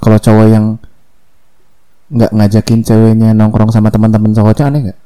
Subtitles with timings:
[0.00, 0.66] kalau cowok yang
[2.10, 4.98] nggak ngajakin ceweknya nongkrong sama teman-teman cowoknya aneh nggak?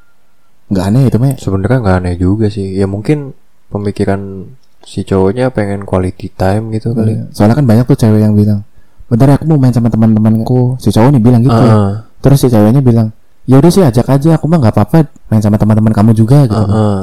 [0.72, 2.72] Nggak aneh itu mah sebenarnya nggak aneh juga sih.
[2.72, 3.37] Ya mungkin
[3.69, 4.49] pemikiran
[4.85, 7.17] si cowoknya pengen quality time gitu kali.
[7.17, 7.25] Iya.
[7.33, 8.61] soalnya kan banyak tuh cewek yang bilang
[9.09, 10.76] bentar ya aku mau main sama teman-temanku.
[10.80, 11.92] Si cowok nih bilang gitu Heeh.
[12.24, 13.13] terus si ceweknya bilang
[13.45, 16.56] ya udah sih ajak aja aku mah nggak apa-apa main sama teman-teman kamu juga gitu.
[16.56, 17.01] Heeh.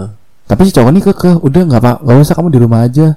[0.49, 3.07] tapi si cowok nih kekeh udah nggak apa nggak usah kamu di rumah aja.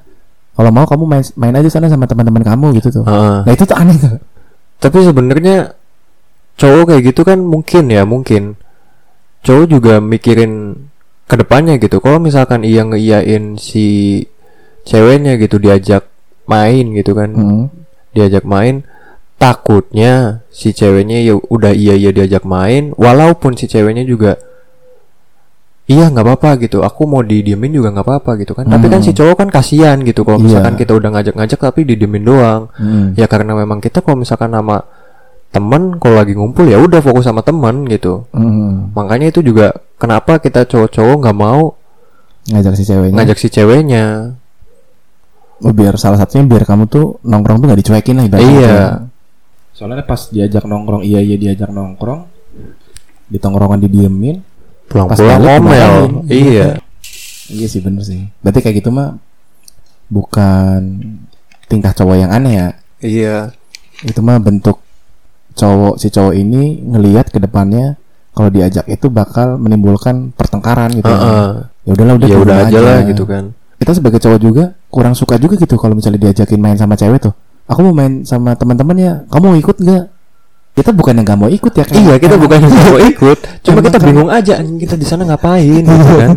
[0.55, 3.05] Kalau mau kamu main main aja sana sama teman-teman kamu gitu tuh.
[3.09, 3.37] Heeh.
[3.49, 4.17] nah itu tuh aneh tuh
[4.85, 5.73] Tapi sebenarnya
[6.61, 8.61] cowok kayak gitu kan mungkin ya mungkin
[9.41, 10.77] cowok juga mikirin
[11.25, 12.05] ke depannya gitu.
[12.05, 14.21] Kalau misalkan ia ngeiyain si
[14.85, 16.05] ceweknya gitu diajak
[16.45, 17.65] main gitu kan, Hmm.
[18.13, 18.85] diajak main,
[19.41, 24.37] takutnya si ceweknya ya udah iya iya diajak main, walaupun si ceweknya juga
[25.85, 26.81] iya nggak apa-apa gitu.
[26.81, 28.65] Aku mau didiemin juga nggak apa-apa gitu kan.
[28.65, 29.07] Tapi kan Hmm.
[29.07, 30.25] si cowok kan kasihan gitu.
[30.25, 32.73] Kalau misalkan kita udah ngajak-ngajak tapi didiemin doang.
[32.75, 33.13] Hmm.
[33.15, 34.81] Ya karena memang kita kalau misalkan nama
[35.49, 38.25] temen kalau lagi ngumpul ya udah fokus sama temen gitu.
[38.33, 38.91] Hmm.
[38.93, 41.77] Makanya itu juga kenapa kita cowok-cowok nggak mau
[42.45, 44.05] ngajak si ceweknya ngajak si ceweknya.
[45.63, 48.75] Oh, biar salah satunya biar kamu tuh nongkrong tuh gak dicuekin lah ibaratnya Iya.
[48.75, 49.01] gitu.
[49.75, 52.27] Soalnya pas diajak nongkrong, iya iya diajak nongkrong,
[53.27, 54.39] di tongkrongan didiemin.
[54.89, 55.95] Pulang-pulang ngomel.
[56.29, 56.79] Iya.
[57.51, 58.25] Iya sih bener sih.
[58.41, 59.21] Berarti kayak gitu mah
[60.09, 60.81] bukan
[61.69, 62.69] tingkah cowok yang aneh ya.
[63.05, 63.37] Iya.
[64.05, 64.81] Itu mah bentuk
[65.55, 67.95] cowok si cowok ini ngelihat ke depannya
[68.35, 71.07] kalau diajak itu bakal menimbulkan pertengkaran gitu.
[71.07, 71.71] Heeh.
[71.85, 73.53] Ya udahlah udah Ya udah aja lah gitu kan.
[73.79, 77.35] Kita sebagai cowok juga kurang suka juga gitu kalau misalnya diajakin main sama cewek tuh.
[77.69, 79.13] Aku mau main sama teman-teman ya.
[79.29, 80.05] Kamu mau ikut nggak?
[80.75, 81.85] Kita bukan yang nggak mau ikut ya.
[81.85, 85.07] kayak- Iya, kita bukan yang mau ikut, cuma Emang kita kan- bingung aja kita di
[85.07, 86.31] sana ngapain gitu kan.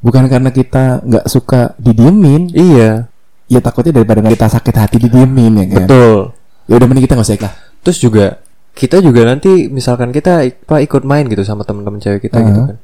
[0.00, 2.50] bukan karena kita nggak suka didiemin.
[2.50, 3.06] Iya,
[3.46, 5.86] Ya takutnya daripada kita sakit hati didiemin ya kan.
[5.86, 6.18] betul.
[6.64, 7.52] Ya udah mending kita nggak usah ikut.
[7.80, 8.26] Terus juga
[8.72, 12.68] kita juga nanti misalkan kita apa ikut main gitu sama teman-teman cewek kita gitu Uh-huh.
[12.70, 12.78] kan.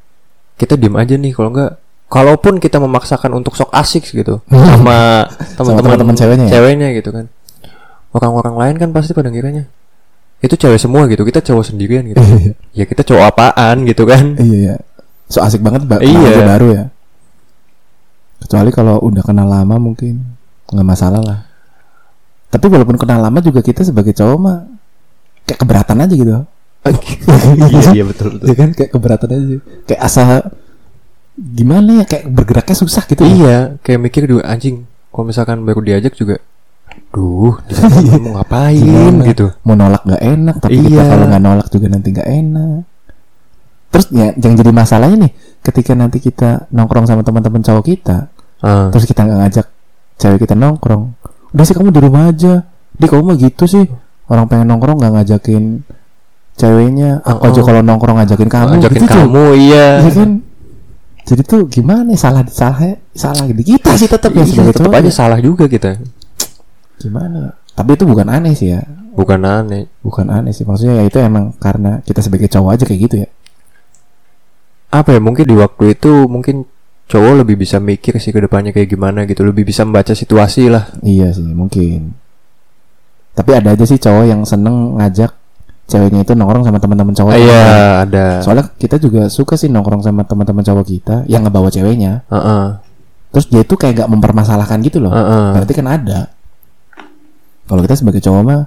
[0.57, 4.39] Kita diem aja nih kalau enggak kalaupun kita memaksakan untuk sok asik gitu
[4.71, 6.53] sama teman-teman teman-teman ceweknya ya?
[6.53, 7.27] ceweknya gitu kan.
[8.11, 9.67] Orang-orang lain kan pasti pada ngiranya
[10.47, 12.23] itu cewek semua gitu, kita cowok sendirian gitu.
[12.79, 14.39] ya kita cowok apaan gitu kan.
[14.39, 14.77] Iya ya.
[15.27, 16.47] So asik banget ba Iya.
[16.47, 16.85] baru ya.
[18.41, 20.23] Kecuali kalau udah kenal lama mungkin
[20.71, 21.39] nggak masalah lah.
[22.47, 24.59] Tapi walaupun kenal lama juga kita sebagai cowok mah
[25.45, 26.33] kayak keberatan aja gitu.
[26.87, 28.47] iya, iya betul betul.
[28.51, 29.57] Ya kan kayak keberatan aja.
[29.91, 30.29] Kayak asal
[31.37, 33.27] gimana ya kayak bergeraknya susah gitu.
[33.27, 33.31] ya.
[33.35, 34.87] Iya, kayak mikir juga anjing.
[35.11, 36.39] Kalau misalkan baru diajak juga,
[37.09, 39.25] duh, mau ngapain Gimana?
[39.25, 39.47] gitu.
[39.63, 41.05] Mau nolak nggak enak, tapi kita Iya.
[41.07, 42.81] kalau nggak nolak juga nanti nggak enak.
[43.89, 45.33] Terus ya yang jadi masalahnya nih,
[45.63, 49.67] ketika nanti kita nongkrong sama teman-teman cowok kita, Ah, terus kita nggak ngajak
[50.17, 51.13] cewek kita nongkrong
[51.53, 53.85] udah sih kamu di rumah aja di kamu mah gitu sih
[54.27, 55.85] orang pengen nongkrong nggak ngajakin
[56.53, 57.65] ceweknya aku aja Oh.
[57.65, 59.13] kalau nongkrong ngajakin kamu ngajakin gitu tuh.
[59.15, 59.87] kamu, iya.
[60.01, 60.31] Iya kan
[61.23, 62.81] jadi tuh gimana ya, salah salah
[63.11, 65.13] salah di kita sih tetap ya Iya, tetap aja ya.
[65.13, 66.01] salah juga kita.
[67.07, 67.51] Gimana ya?
[67.73, 68.83] tapi itu bukan aneh sih ya
[69.17, 69.89] Bukan aneh.
[70.05, 73.29] bukan aneh sih maksudnya ya itu emang karena kita sebagai cowok aja kayak gitu ya
[74.87, 75.21] Apa ya?
[75.21, 76.65] Mungkin di waktu itu mungkin
[77.07, 80.91] cowok lebih bisa mikir sih ke depannya kayak gimana gitu, lebih bisa membaca situasi lah.
[81.01, 82.13] iya sih mungkin
[83.33, 85.29] tapi ada aja sih cowok yang seneng ngajak
[85.87, 87.65] ceweknya itu nongkrong sama teman-teman cowok Ah, Iya,
[88.03, 88.27] ada.
[88.43, 92.27] Soalnya kita juga suka sih nongkrong sama teman-teman cowok kita yang ngebawa ceweknya.
[92.27, 92.65] Heeh.
[93.31, 95.13] Terus dia itu kayak gak mempermasalahkan gitu loh.
[95.15, 95.47] Heeh.
[95.55, 96.21] Berarti kan ada.
[97.67, 98.63] Kalau kita sebagai cowok mah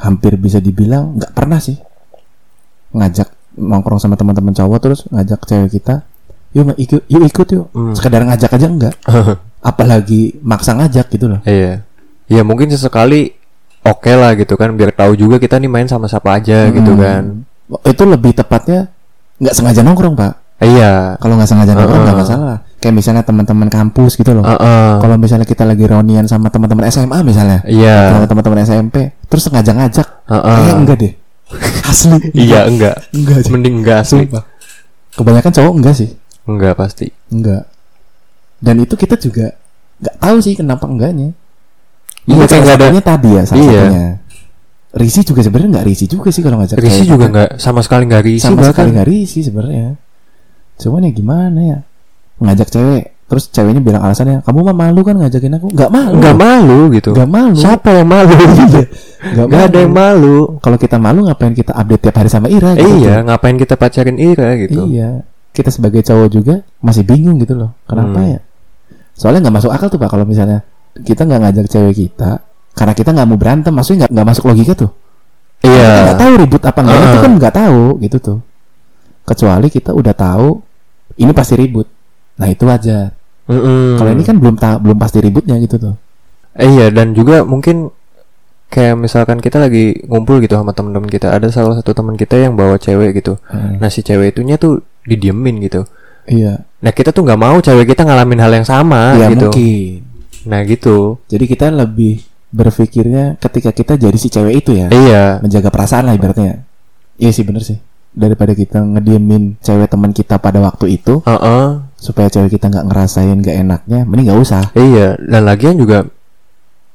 [0.00, 1.76] hampir bisa dibilang nggak pernah sih
[2.90, 6.02] ngajak nongkrong sama teman-teman cowok terus ngajak cewek kita,
[6.50, 7.66] yuk ikut, yuk ikut yuk.
[7.70, 7.94] Hmm.
[7.94, 8.94] Sekedar ngajak aja enggak.
[9.70, 11.40] Apalagi maksa ngajak gitu loh.
[11.44, 11.84] Iya.
[12.26, 13.34] Ya mungkin sesekali
[13.82, 17.00] oke lah gitu kan biar tahu juga kita nih main sama siapa aja gitu Hmm.
[17.02, 17.22] kan.
[17.86, 18.88] Itu lebih tepatnya
[19.38, 20.32] nggak sengaja nongkrong pak.
[20.58, 21.14] Iya.
[21.20, 22.26] Kalau nggak sengaja nongkrong nggak Heeh.
[22.26, 22.56] masalah.
[22.80, 24.40] Kayak misalnya teman-teman kampus gitu loh.
[24.42, 24.90] Heeh.
[24.98, 28.10] kalau misalnya kita lagi reunian sama teman-teman SMA misalnya Iya.
[28.10, 30.56] sama teman-teman SMP terus sengaja ngajak Heeh.
[30.58, 31.12] kayak enggak deh
[31.84, 32.96] asli Iya enggak.
[33.10, 34.24] enggak sih Mending enggak asli.
[34.24, 34.44] Sumpah.
[35.12, 36.10] kebanyakan cowok enggak sih
[36.42, 37.06] Enggak pasti.
[37.28, 37.68] enggak
[38.58, 39.52] dan itu kita juga
[39.98, 41.36] nggak tahu sih kenapa enggaknya
[42.22, 43.82] Iya, Mungkin kayak salah nggak ada- tadi ya salah Iya.
[43.82, 44.06] satunya
[44.90, 47.30] Risi juga sebenarnya nggak risi juga sih kalau ngajak Risi juga kan.
[47.30, 48.72] enggak sama sekali enggak risi sama bahkan.
[48.72, 49.88] sekali nggak risi sebenarnya
[50.76, 51.78] cuman ya gimana ya
[52.40, 56.34] ngajak cewek terus ceweknya bilang alasannya kamu mah malu kan ngajakin aku nggak malu Enggak
[56.36, 57.10] malu gitu.
[57.12, 58.34] nggak malu Siapa yang malu?
[59.30, 60.36] nggak Enggak ada yang malu.
[60.58, 64.18] kalau kita malu ngapain kita update tiap hari sama Ira gitu Iya, ngapain kita pacarin
[64.18, 64.82] Ira gitu.
[64.84, 68.30] iya kita sebagai cowok juga masih bingung gitu loh kenapa Hmm.
[68.30, 68.40] ya
[69.12, 70.64] soalnya nggak masuk akal tuh pak kalau misalnya
[70.96, 74.72] kita nggak ngajak cewek kita karena kita nggak mau berantem maksudnya nggak nggak masuk logika
[74.74, 74.90] tuh
[75.60, 75.90] Iya.
[76.02, 77.20] nggak tahu ribut apa enggak itu Heeh.
[77.20, 78.38] kan nggak tahu gitu tuh
[79.22, 80.48] kecuali kita udah tahu
[81.16, 81.86] ini pasti ribut
[82.40, 83.12] nah itu wajar.
[83.50, 83.98] Mm-mm.
[83.98, 85.94] kalau ini kan belum ta- belum pasti ributnya gitu tuh.
[86.54, 87.90] Eh, iya dan juga mungkin
[88.70, 92.54] kayak misalkan kita lagi ngumpul gitu sama teman-teman kita ada salah satu teman kita yang
[92.54, 93.36] bawa cewek gitu.
[93.50, 93.82] Heeh.
[93.82, 95.82] nah si cewek itunya tuh didiemin gitu.
[96.30, 96.62] Iya.
[96.78, 99.50] Nah kita tuh nggak mau cewek kita ngalamin hal yang sama ya gitu.
[99.50, 99.94] mungkin.
[100.46, 101.18] Nah gitu.
[101.26, 104.86] Jadi kita lebih berpikirnya ketika kita jadi si cewek itu ya.
[104.94, 105.24] Iya.
[105.42, 106.62] Menjaga perasaan lah ibaratnya.
[107.18, 107.82] Iya sih bener sih.
[108.14, 111.66] Daripada kita ngediemin cewek teman kita pada waktu itu Heeh.
[112.00, 114.64] Supaya cewek kita nggak ngerasain gak enaknya mending nggak usah.
[114.72, 116.08] Iya dan lagian juga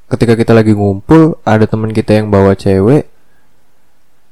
[0.10, 3.06] ketika kita lagi ngumpul ada teman kita yang bawa cewek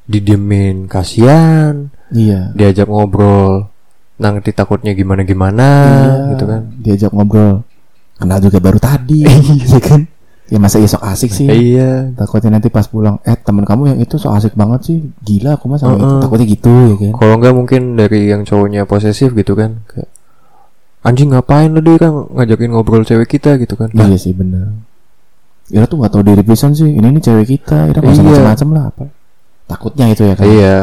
[0.04, 2.52] didiemin kasihan iya.
[2.52, 3.72] diajak ngobrol
[4.20, 6.62] nanti takutnya gimana gimana Iya, gitu kan.
[6.80, 7.66] diajak ngobrol.
[8.14, 9.26] Kenal juga baru tadi
[9.74, 10.06] ya kan.
[10.52, 11.50] Ya masa ya sok asik sih.
[11.50, 12.14] Iya.
[12.14, 14.98] Takutnya nanti pas pulang eh teman kamu yang itu sok asik banget sih.
[15.26, 16.06] Gila aku mah sama itu.
[16.06, 16.22] Heeh.
[16.22, 17.12] takutnya gitu ya kan.
[17.18, 20.08] Kalau enggak mungkin dari yang cowoknya posesif gitu kan kayak
[21.04, 23.92] anjing ngapain lo dia kan ngajakin ngobrol cewek kita gitu kan?
[23.92, 24.72] Iya sih bener.
[25.72, 26.88] Ira tuh nggak tahu diri pisan sih.
[26.88, 28.32] Ini nih cewek kita Ira nggak usah Iya.
[28.40, 29.04] macam-macam lah apa.
[29.68, 30.46] Takutnya itu ya kan?
[30.48, 30.78] Iya.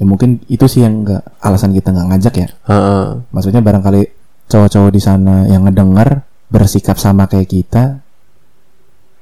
[0.00, 2.48] Ya mungkin itu sih yang nggak alasan kita nggak ngajak ya.
[2.68, 3.04] Heeh.
[3.30, 4.02] maksudnya barangkali
[4.48, 8.00] cowok-cowok di sana yang ngedenger bersikap sama kayak kita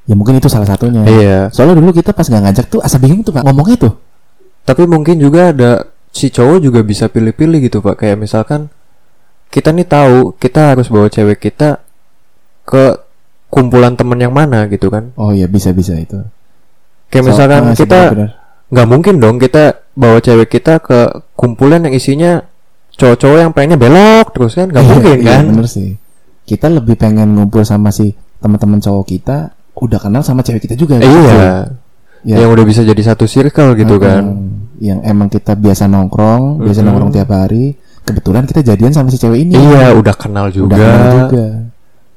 [0.06, 1.02] ya mungkin itu salah satunya.
[1.06, 1.38] Iya.
[1.50, 3.94] Soalnya dulu kita pas nggak ngajak tuh asa bingung tuh pak ngomongnya tuh
[4.60, 5.70] tapi mungkin juga ada
[6.14, 8.02] si cowok juga bisa pilih-pilih gitu pak.
[8.06, 8.70] Kayak misalkan
[9.50, 11.82] kita nih tahu kita harus bawa cewek kita
[12.62, 12.84] ke
[13.46, 15.10] kumpulan temen yang mana gitu kan.
[15.14, 16.22] Oh iya bisa bisa itu.
[17.10, 18.00] Kayak So- misalkan ah, sih, kita
[18.70, 20.98] nggak mungkin dong kita bawa cewek kita ke
[21.34, 22.38] kumpulan yang isinya
[22.94, 25.44] cowok-cowok yang pengennya belok terus kan nggak Iya, mungkin iya, kan?
[25.50, 25.90] bener sih.
[26.46, 29.36] Kita lebih pengen ngumpul sama si teman-teman cowok kita
[29.74, 31.66] udah kenal sama cewek kita juga Eh, iya.
[32.22, 32.36] Ya.
[32.38, 34.04] yang udah bisa jadi satu circle gitu Heeh.
[34.04, 34.24] kan.
[34.78, 36.86] Yang emang kita biasa nongkrong biasa Mm-mm.
[36.86, 37.74] nongkrong tiap hari
[38.10, 41.46] kebetulan kita jadian sama si cewek ini iya udah kenal juga, udah kenal juga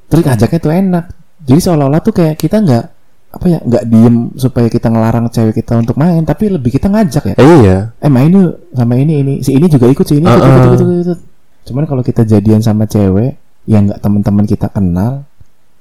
[0.09, 1.05] terus ngajaknya tuh enak
[1.43, 2.85] jadi seolah-olah tuh kayak kita nggak
[3.33, 7.33] apa ya nggak diem supaya kita ngelarang cewek kita untuk main tapi lebih kita ngajak
[7.33, 10.25] ya Eh, iya eh main yuk sama ini ini si ini juga ikut si ini
[10.25, 10.53] ikut, Uh-uh.
[10.53, 11.19] ikut, ikut, ikut, ikut.
[11.63, 13.33] cuman kalau kita jadian sama cewek
[13.65, 15.25] yang nggak teman-teman kita kenal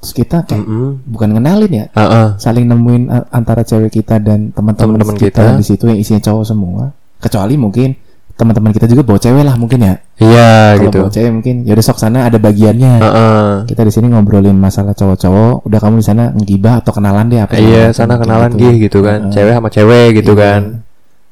[0.00, 1.04] terus kita kayak Mm-mm.
[1.04, 2.28] bukan ngenalin ya Ah, ah.
[2.34, 5.60] saling nemuin antara cewek kita dan teman-teman Teman-teman kita, kita.
[5.60, 7.94] di situ yang isinya cowok semua kecuali mungkin
[8.42, 11.72] teman-teman kita juga bawa cewek lah mungkin ya iya kalau gitu bawa cewek mungkin ya
[11.72, 13.50] udah sok sana ada bagiannya Ah, ah.
[13.64, 17.54] kita di sini ngobrolin masalah cowok-cowok udah kamu di sana ngibah atau kenalan deh apa
[17.54, 19.32] iya sana kenalan gih gitu kan Heeh.
[19.32, 20.42] cewek sama cewek gitu Iya.
[20.42, 20.62] kan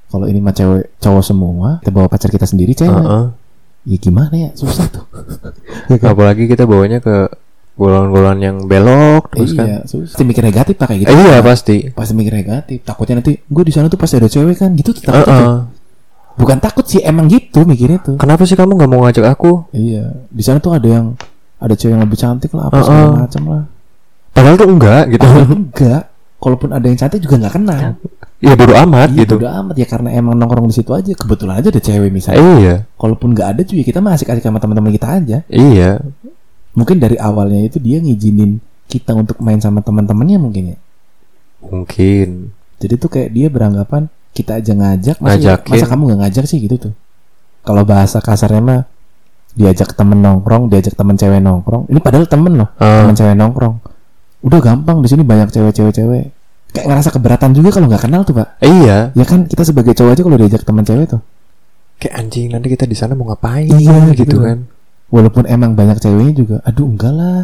[0.07, 3.25] kalau ini mah cewek cowok semua kita bawa pacar kita sendiri cewek Heeh.
[3.85, 5.05] ya gimana ya susah tuh
[5.87, 6.13] Ya kan?
[6.13, 7.27] apalagi kita bawanya ke
[7.73, 11.37] golongan-golongan yang belok terus kan iya susah pasti mikir negatif pak kayak gitu Eh, iya
[11.41, 14.93] pasti pasti mikir negatif takutnya nanti gue di sana tuh pasti ada cewek kan gitu
[14.93, 15.17] tuh Heeh.
[15.17, 15.59] takut tuh.
[16.39, 18.17] Bukan takut sih emang gitu mikirnya tuh.
[18.21, 19.71] Kenapa sih kamu nggak mau ngajak aku?
[19.75, 21.17] Iya di sana tuh ada yang
[21.61, 22.87] ada cewek yang lebih cantik lah apa Heeh.
[22.87, 23.63] segala macam lah.
[24.31, 25.27] Padahal tuh enggak gitu.
[25.27, 26.03] Padahal enggak.
[26.41, 27.81] Kalaupun ada yang cantik juga nggak kenal.
[28.41, 29.37] Ya bodo amat Iya, gitu.
[29.37, 29.75] bodo amat.
[29.77, 32.41] Ya karena emang nongkrong di situ aja kebetulan aja ada cewek misalnya.
[32.41, 32.75] Iya.
[32.97, 35.39] Kalaupun nggak ada juga kita masih asik sama teman-teman kita aja.
[35.53, 36.01] Iya.
[36.73, 38.57] Mungkin dari awalnya itu dia ngizinin
[38.89, 40.79] kita untuk main sama teman-temannya mungkin ya.
[41.61, 42.57] Mungkin.
[42.81, 45.71] Jadi tuh kayak dia beranggapan kita aja ngajak masa, Ngajakin.
[45.75, 46.93] masa kamu nggak ngajak sih gitu tuh.
[47.61, 48.81] Kalau bahasa kasarnya mah
[49.51, 51.91] diajak temen nongkrong diajak temen cewek nongkrong.
[51.91, 53.03] Ini padahal temen loh Ah.
[53.03, 53.75] temen cewek nongkrong.
[54.41, 56.25] Udah gampang di sini banyak cewek-cewek cewek.
[56.71, 58.57] Kayak ngerasa keberatan juga kalau nggak kenal tuh pak.
[58.63, 59.11] Eh, iya.
[59.13, 61.21] Ya kan kita sebagai cowok aja kalau diajak temen cewek tuh.
[61.99, 64.65] Kayak anjing nanti kita di sana mau ngapain Iya, gitu gitu kan.
[65.11, 67.43] Walaupun emang banyak ceweknya juga aduh enggak lah.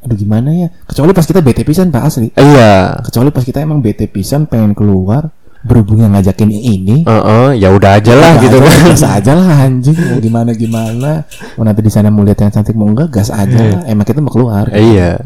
[0.00, 0.68] Aduh gimana ya?
[0.88, 2.32] Kecuali pas kita bete pisan pak asli.
[2.32, 2.98] Eh, iya.
[3.04, 5.28] Kecuali pas kita emang bete pisan pengen keluar
[5.66, 7.02] berhubung yang ngajakin ini.
[7.02, 8.86] Heeh, ya udah aja lah gitu aja, kan.
[8.94, 9.96] gas aja lah anjing.
[9.96, 11.10] Mau gimana gimana?
[11.58, 13.80] Mau nanti di sana mau lihat yang cantik mau enggak gas aja lah.
[13.90, 14.70] Emang kita mau keluar.
[14.70, 15.18] Eh, iya.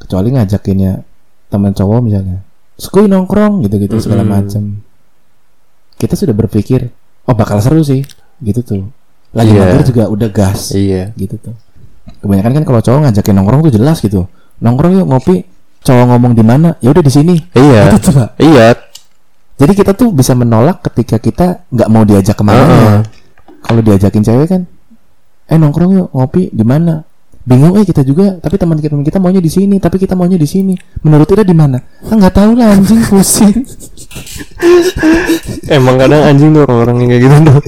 [0.00, 1.04] Kecuali ngajakinnya
[1.46, 2.42] teman cowok misalnya
[2.76, 4.34] skui nongkrong gitu gitu segala Mm-mm.
[4.36, 4.62] macam
[5.96, 6.92] kita sudah berpikir
[7.24, 8.04] oh bakal seru sih
[8.44, 8.82] gitu tuh.
[9.32, 9.64] Lagi Iya.
[9.64, 11.12] mager juga udah gas iya.
[11.16, 11.54] gitu tuh.
[12.20, 14.28] Kebanyakan kan kalau cowok ngajakin nongkrong tuh jelas gitu.
[14.60, 15.44] Nongkrong yuk ngopi.
[15.86, 16.74] Cowok ngomong di mana?
[16.82, 17.34] Ya udah di sini.
[17.54, 17.94] Iya.
[17.96, 18.74] Gitu tuh iya
[19.56, 23.00] jadi kita tuh bisa menolak ketika kita nggak mau diajak ke mana Heeh.
[23.64, 24.62] kalau diajakin cewek kan
[25.46, 27.06] eh nongkrong yuk ngopi di mana?
[27.46, 30.34] Bingung eh kita juga tapi teman kita teman kita maunya di sini tapi kita maunya
[30.34, 30.74] di sini.
[31.06, 31.78] Menurut kita di mana?
[32.10, 33.62] Ah nggak tahu lah anjing pusing.
[35.78, 37.60] Emang kadang anjing tuh orang-orang yang kayak gitu tuh.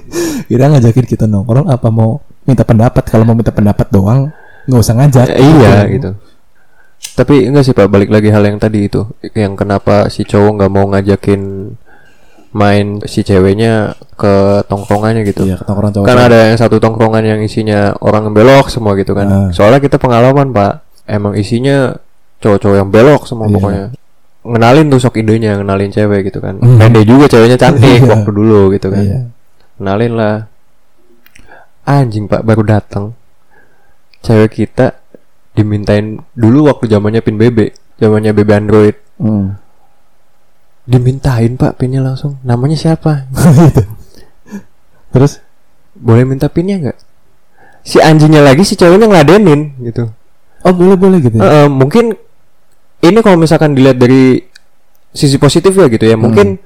[0.50, 3.06] Kira ngajakin kita nongkrong apa mau minta pendapat?
[3.06, 4.34] Kalau mau minta pendapat doang
[4.66, 5.26] nggak usah ngajak.
[5.30, 6.10] Eh, iya gitu
[7.18, 9.02] Tapi enggak sih Pak, balik lagi hal yang tadi itu,
[9.34, 11.74] yang kenapa si cowok nggak mau ngajakin
[12.54, 15.42] main si ceweknya ke tongkrongannya gitu.
[15.50, 16.06] Iya, tongkrong cowok.
[16.06, 19.26] Kan ada yang satu tongkrongan yang isinya orang belok semua gitu kan.
[19.26, 19.48] Ah.
[19.50, 21.98] Soalnya kita pengalaman Pak, emang isinya
[22.38, 23.54] cowok-cowok yang belok semua Iya.
[23.58, 23.84] pokoknya.
[24.48, 26.56] Ngenalin tuh sok idenya, ngenalin cewek gitu kan.
[26.62, 28.08] Pede juga ceweknya cantik Iya.
[28.14, 29.02] waktu dulu gitu kan.
[29.02, 29.20] Iya.
[29.76, 30.36] Kenalin lah.
[31.84, 33.12] Anjing Pak baru datang.
[34.24, 34.96] Cewek kita
[35.58, 38.96] dimintain dulu waktu zamannya pin BB, zamannya BB Android.
[39.18, 39.58] Hmm.
[40.86, 42.38] Dimintain Pak pinnya langsung.
[42.46, 43.26] Namanya siapa?
[45.12, 45.42] Terus
[45.98, 46.98] Boleh minta pinnya nggak?
[47.82, 50.14] Si anjingnya lagi si ceweknya ngeladenin gitu.
[50.62, 51.38] oh boleh boleh gitu.
[51.38, 51.42] ya?
[51.42, 52.14] Eh, eh, mungkin
[53.02, 54.42] ini kalau misalkan dilihat dari
[55.10, 56.58] sisi positif ya gitu ya, mungkin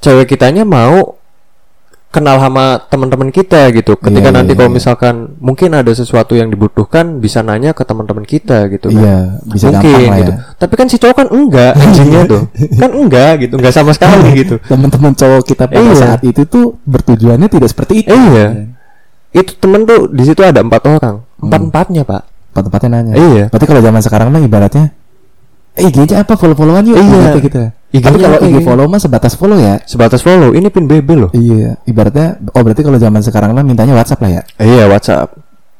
[0.00, 1.16] cewek kitanya mau
[2.14, 3.98] kenal sama teman-teman kita gitu.
[3.98, 4.76] Ketika Iya, nanti iya, kalau iya.
[4.78, 9.02] misalkan mungkin ada sesuatu yang dibutuhkan bisa nanya ke teman-teman kita gitu kan.
[9.02, 10.32] Iya, bisa mungkin gampang lah gitu.
[10.32, 10.36] ya.
[10.54, 12.42] Tapi kan si cowok kan enggak anjingnya tuh.
[12.78, 14.54] kan enggak gitu, enggak sama sekali gitu.
[14.62, 15.94] Teman-teman cowok kita pada Iya.
[15.98, 18.14] saat itu tuh bertujuannya tidak seperti itu.
[18.14, 18.70] Iya.
[19.34, 22.22] Itu temen tuh di situ ada empat orang, empat empatnya pak.
[22.54, 23.12] Tempat-tempatnya nanya.
[23.18, 23.44] Iya.
[23.50, 24.94] Berarti kalau zaman sekarang mah ibaratnya
[25.74, 27.34] eh IG-nya apa follow-followan yuk Iya.
[27.42, 27.58] gitu,
[27.94, 29.78] IG-nya Tapi kalau IG follow mah sebatas follow ya.
[29.86, 31.30] Sebatas follow, ini pin BB loh.
[31.30, 34.42] Iya, ibaratnya oh berarti kalau zaman sekarang mah mintanya WhatsApp lah ya.
[34.58, 35.30] Iya WhatsApp.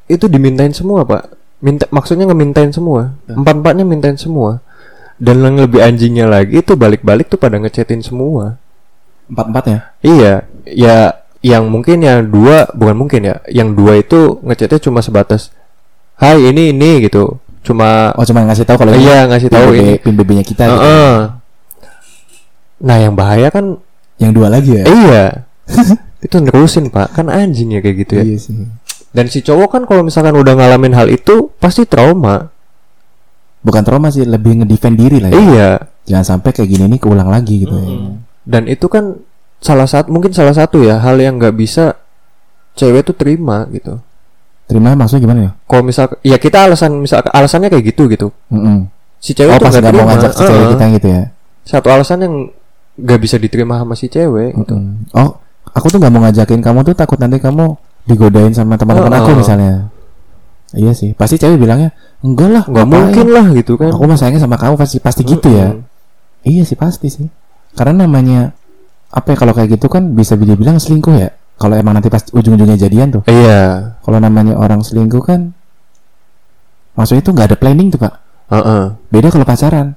[0.07, 1.35] Itu dimintain semua pak.
[1.59, 3.19] Minta maksudnya ngemintain semua.
[3.27, 4.63] Empat empatnya mintain semua.
[5.19, 8.55] Dan yang lebih anjingnya lagi itu balik-balik tuh pada ngechatin semua.
[9.27, 9.91] Empat-empatnya.
[9.99, 13.43] Iya, ya yang mungkin yang dua bukan mungkin ya.
[13.51, 15.51] Yang dua itu ngechatnya cuma sebatas
[16.15, 17.43] Hai ini ini gitu.
[17.59, 19.99] Cuma Oh cuma ngasih tahu kalau iya ngasih tahu ini.
[19.99, 20.79] pin BB-nya kita gitu.
[22.83, 23.79] Nah yang bahaya kan
[24.19, 24.83] Yang dua lagi ya.
[24.87, 25.25] iya
[26.25, 28.23] itu nerusin pak kan anjing ya kayak gitu ya.
[28.25, 28.53] Iya sih.
[29.15, 32.51] Dan si cowok kan kalau misalkan udah ngalamin hal itu pasti trauma.
[33.65, 35.37] Bukan trauma sih, lebih ngedefend diri lah ya.
[35.39, 35.69] Iya.
[36.05, 38.13] Jangan sampai kayak gini nih keulang lagi gitu ya.
[38.45, 39.17] Dan itu kan
[39.57, 41.97] salah satu mungkin salah satu ya hal yang nggak bisa
[42.77, 43.97] cewek tuh terima gitu.
[44.65, 45.51] Terima maksudnya gimana ya?
[45.65, 48.27] Kalau misal ya kita alasan misal alasannya kayak gitu gitu.
[48.53, 48.85] Mm-mm.
[49.17, 50.71] Si cewek Oh tuh pas nggak nggak mau ngajak si cewek Heeh.
[50.77, 51.23] kita gitu ya.
[51.65, 52.35] Satu alasan yang
[52.95, 54.75] nggak bisa diterima sama si cewek gitu.
[54.75, 55.11] Mm-mm.
[55.11, 55.39] Oh,
[55.75, 57.75] aku tuh nggak mau ngajakin kamu tuh takut nanti kamu
[58.07, 59.37] digodain sama teman-teman Oh, aku oh.
[59.39, 59.91] misalnya.
[60.75, 63.95] Iya sih, pasti cewek bilangnya enggak lah, Nggak mungkin lah gitu kan.
[63.95, 65.71] Aku mah sayangnya sama kamu pasti pasti gitu ya.
[66.43, 67.27] Iya sih pasti sih.
[67.75, 68.51] Karena namanya
[69.11, 71.31] apa ya kalau kayak gitu kan bisa dibilang selingkuh ya.
[71.55, 73.23] Kalau emang nanti pas ujung-ujungnya jadian tuh.
[73.31, 73.95] Iya.
[74.03, 75.55] Kalau namanya orang selingkuh kan
[76.95, 78.13] maksudnya itu nggak ada planning tuh pak.
[78.51, 78.83] Heeh.
[79.11, 79.95] Beda kalau pacaran.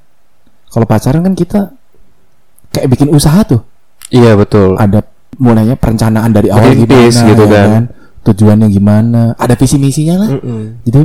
[0.69, 1.75] Kalau pacaran kan kita
[2.71, 3.61] kayak bikin usaha tuh.
[4.09, 4.77] Iya betul.
[4.77, 5.05] Ada
[5.37, 7.85] mulainya perencanaan dari awal Merintis gimana gitu ya kan.
[8.25, 9.23] Tujuannya gimana?
[9.37, 10.29] Ada visi misinya lah.
[10.37, 10.63] Mm-mm.
[10.85, 11.01] Jadi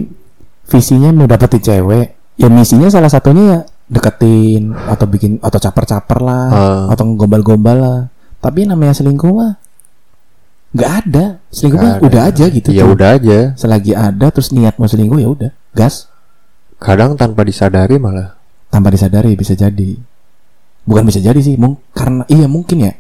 [0.64, 2.08] visinya mau dapetin cewek,
[2.40, 6.84] ya misinya salah satunya ya deketin atau bikin atau caper-caper lah Ah.
[6.92, 8.00] atau gombal-gombal lah.
[8.40, 9.60] Tapi namanya selingkuh mah
[10.74, 11.26] nggak ada.
[11.52, 12.70] Selingkuh mah udah aja gitu.
[12.72, 12.96] Ya tuh.
[12.96, 13.40] udah aja.
[13.54, 16.08] Selagi ada terus niat mau selingkuh ya udah, gas
[16.80, 18.36] Kadang tanpa disadari malah.
[18.68, 19.96] tanpa disadari bisa jadi.
[20.84, 22.94] Bukan bisa jadi sih, mung karena iya mungkin ya.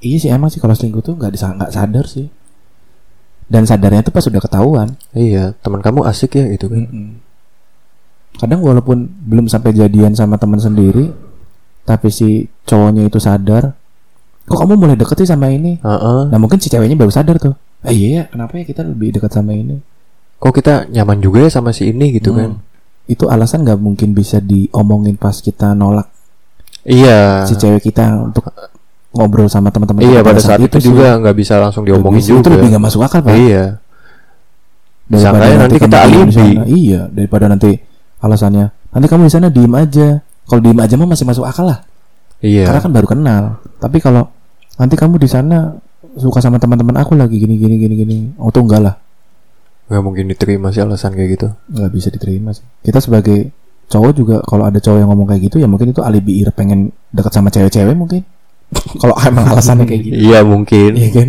[0.00, 2.26] Iya sih emang sih kalau selingkuh tuh nggak nggak sadar sih.
[3.50, 4.88] Dan sadarnya tuh pas udah ketahuan.
[5.10, 6.86] Iya, teman kamu asik ya itu kan.
[8.38, 11.12] kadang walaupun belum sampai jadian sama teman sendiri
[11.82, 13.74] tapi si cowoknya itu sadar
[14.46, 16.20] kok kamu mulai deket sih sama ini Heeh.
[16.30, 19.34] nah mungkin si ceweknya baru sadar tuh eh iya ya kenapa ya kita lebih dekat
[19.34, 19.82] sama ini
[20.40, 22.56] Kok kita nyaman juga ya sama si ini gitu kan.
[22.56, 22.64] Hmm.
[23.10, 26.08] itu alasan nggak mungkin bisa diomongin pas kita nolak
[26.90, 27.44] Iya.
[27.44, 28.50] si cewek kita untuk
[29.10, 30.90] ngobrol sama teman-teman Iya pada saat itu sih.
[30.90, 32.54] juga nggak bisa langsung diomongin Lebih- itu juga.
[32.56, 33.64] lebih nggak masuk akal pak Iya.
[35.04, 36.48] daripada Sangkanya nanti kita alibi.
[36.68, 37.70] iya daripada nanti
[38.18, 40.08] alasannya nanti kamu di sana diem aja
[40.44, 41.82] kalau diem aja mah masih masuk akal lah
[42.40, 42.64] Iya.
[42.64, 43.42] karena kan baru kenal
[43.76, 44.30] tapi kalau
[44.76, 45.74] nanti kamu di sana
[46.12, 48.94] suka sama teman-teman aku lagi gini gini gini gini oh tuh enggak lah
[49.86, 51.48] nggak mungkin diterima sih alasan kayak gitu.
[51.68, 53.50] nggak bisa diterima sih kita sebagai
[53.90, 56.88] cowok juga kalau ada cowok yang ngomong kayak gitu ya mungkin itu alibi ir pengen
[57.10, 58.22] dekat sama cewek-cewek mungkin
[59.02, 60.90] kalau emang alasannya kayak gitu Iya mungkin.
[60.94, 61.28] iya kan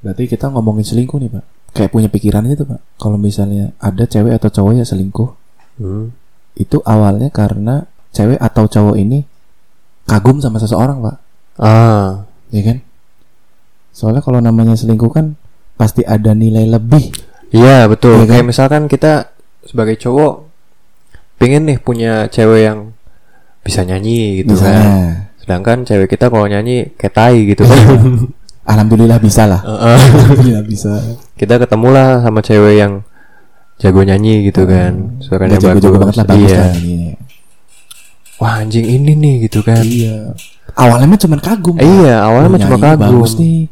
[0.00, 4.32] berarti kita ngomongin selingkuh nih pak kayak punya pikiran itu pak kalau misalnya ada cewek
[4.34, 5.30] atau cowok yang selingkuh
[5.78, 6.10] Hmm.
[6.54, 9.22] itu awalnya karena cewek atau cowok ini
[10.04, 11.16] kagum sama seseorang pak
[11.54, 12.26] Ah.
[12.48, 12.82] ya kan
[13.92, 15.38] soalnya kalau namanya selingkuh kan
[15.74, 17.14] pasti ada nilai lebih
[17.48, 18.12] Iya betul.
[18.12, 18.30] Iya kan?
[18.34, 19.12] Kayak misalkan kita
[19.62, 20.47] sebagai cowok
[21.38, 22.78] pengen nih punya cewek yang
[23.62, 24.58] bisa nyanyi gitu kan.
[24.58, 24.92] misalnya
[25.38, 28.28] Sedangkan cewek kita kalau nyanyi kayak tai gitu kan.
[28.68, 29.64] alhamdulillah bisa lah
[29.96, 30.92] alhamdulillah bisa
[31.34, 33.00] kita ketemulah sama cewek yang
[33.78, 37.12] jago nyanyi gitu kan suaranya jago-jago bagus banget lah bagus iya lah nyanyinya.
[38.36, 40.36] wah anjing ini nih gitu kan Iya.
[40.76, 41.74] Awalnya mah cuma kagum.
[41.74, 41.82] Pak.
[41.82, 43.66] iya awalnya mah cuma kagum Bagus nih.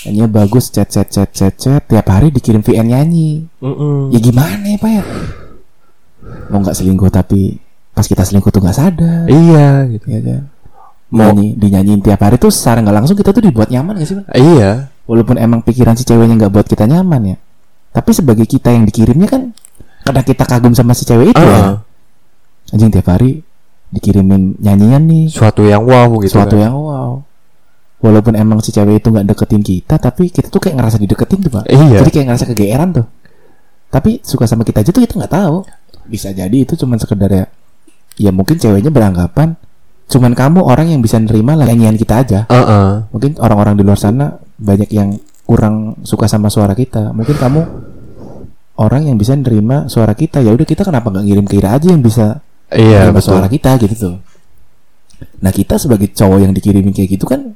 [0.00, 3.50] Nyanyinya bagus, chat chat chat chat chat tiap hari dikirim VN nyanyi.
[3.58, 4.12] Mm-mm.
[4.12, 5.02] Ya gimana ya Pak ya?
[6.50, 7.56] Mau nggak selingkuh tapi
[7.90, 9.24] pas kita selingkuh tuh nggak sadar.
[9.26, 10.42] iya gitu Ya kan?
[11.08, 14.14] Mau- Nyanyi, dinyanyiin tiap hari tuh secara nggak langsung kita tuh dibuat nyaman gak sih
[14.14, 14.26] Bang?
[14.32, 14.70] iya
[15.04, 17.36] Walaupun emang pikiran si ceweknya nggak buat kita nyaman ya.
[17.90, 19.50] Tapi sebagai kita yang dikirimnya kan
[20.00, 21.62] karena kita kagum sama si cewek itu Ah, ya.
[22.70, 23.42] Anjing tiap hari
[23.88, 25.26] dikirimin nyanyian nih.
[25.28, 26.62] suatu yang wow gitu Suatu kan.
[26.62, 27.26] yang wow.
[27.98, 31.50] Walaupun emang si cewek itu nggak deketin kita, tapi kita tuh kayak ngerasa dideketin tuh
[31.52, 31.64] pak.
[31.66, 32.00] Iya.
[32.00, 33.06] Jadi kayak ngerasa kegeeran tuh.
[33.90, 35.66] Tapi suka sama kita aja tuh kita nggak tahu.
[36.06, 37.46] Bisa jadi itu cuman sekedar ya.
[38.20, 39.56] Ya mungkin ceweknya beranggapan
[40.10, 42.40] cuman kamu orang yang bisa nerima nyanyian kita aja.
[42.50, 43.06] Heeh.
[43.14, 45.16] Mungkin orang-orang di luar sana banyak yang
[45.46, 47.14] kurang suka sama suara kita.
[47.14, 47.60] Mungkin kamu
[48.82, 50.42] orang yang bisa nerima suara kita.
[50.42, 52.42] Ya udah kita kenapa nggak ngirim ke Ira aja yang bisa
[52.74, 54.16] iya nerima betul suara kita gitu tuh.
[55.40, 57.54] Nah kita sebagai cowok yang dikirimin kayak gitu kan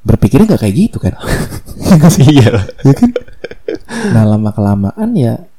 [0.00, 1.18] berpikirnya nggak kayak gitu kan?
[2.30, 3.10] iya ya kan?
[4.14, 5.49] Nah lama kelamaan ya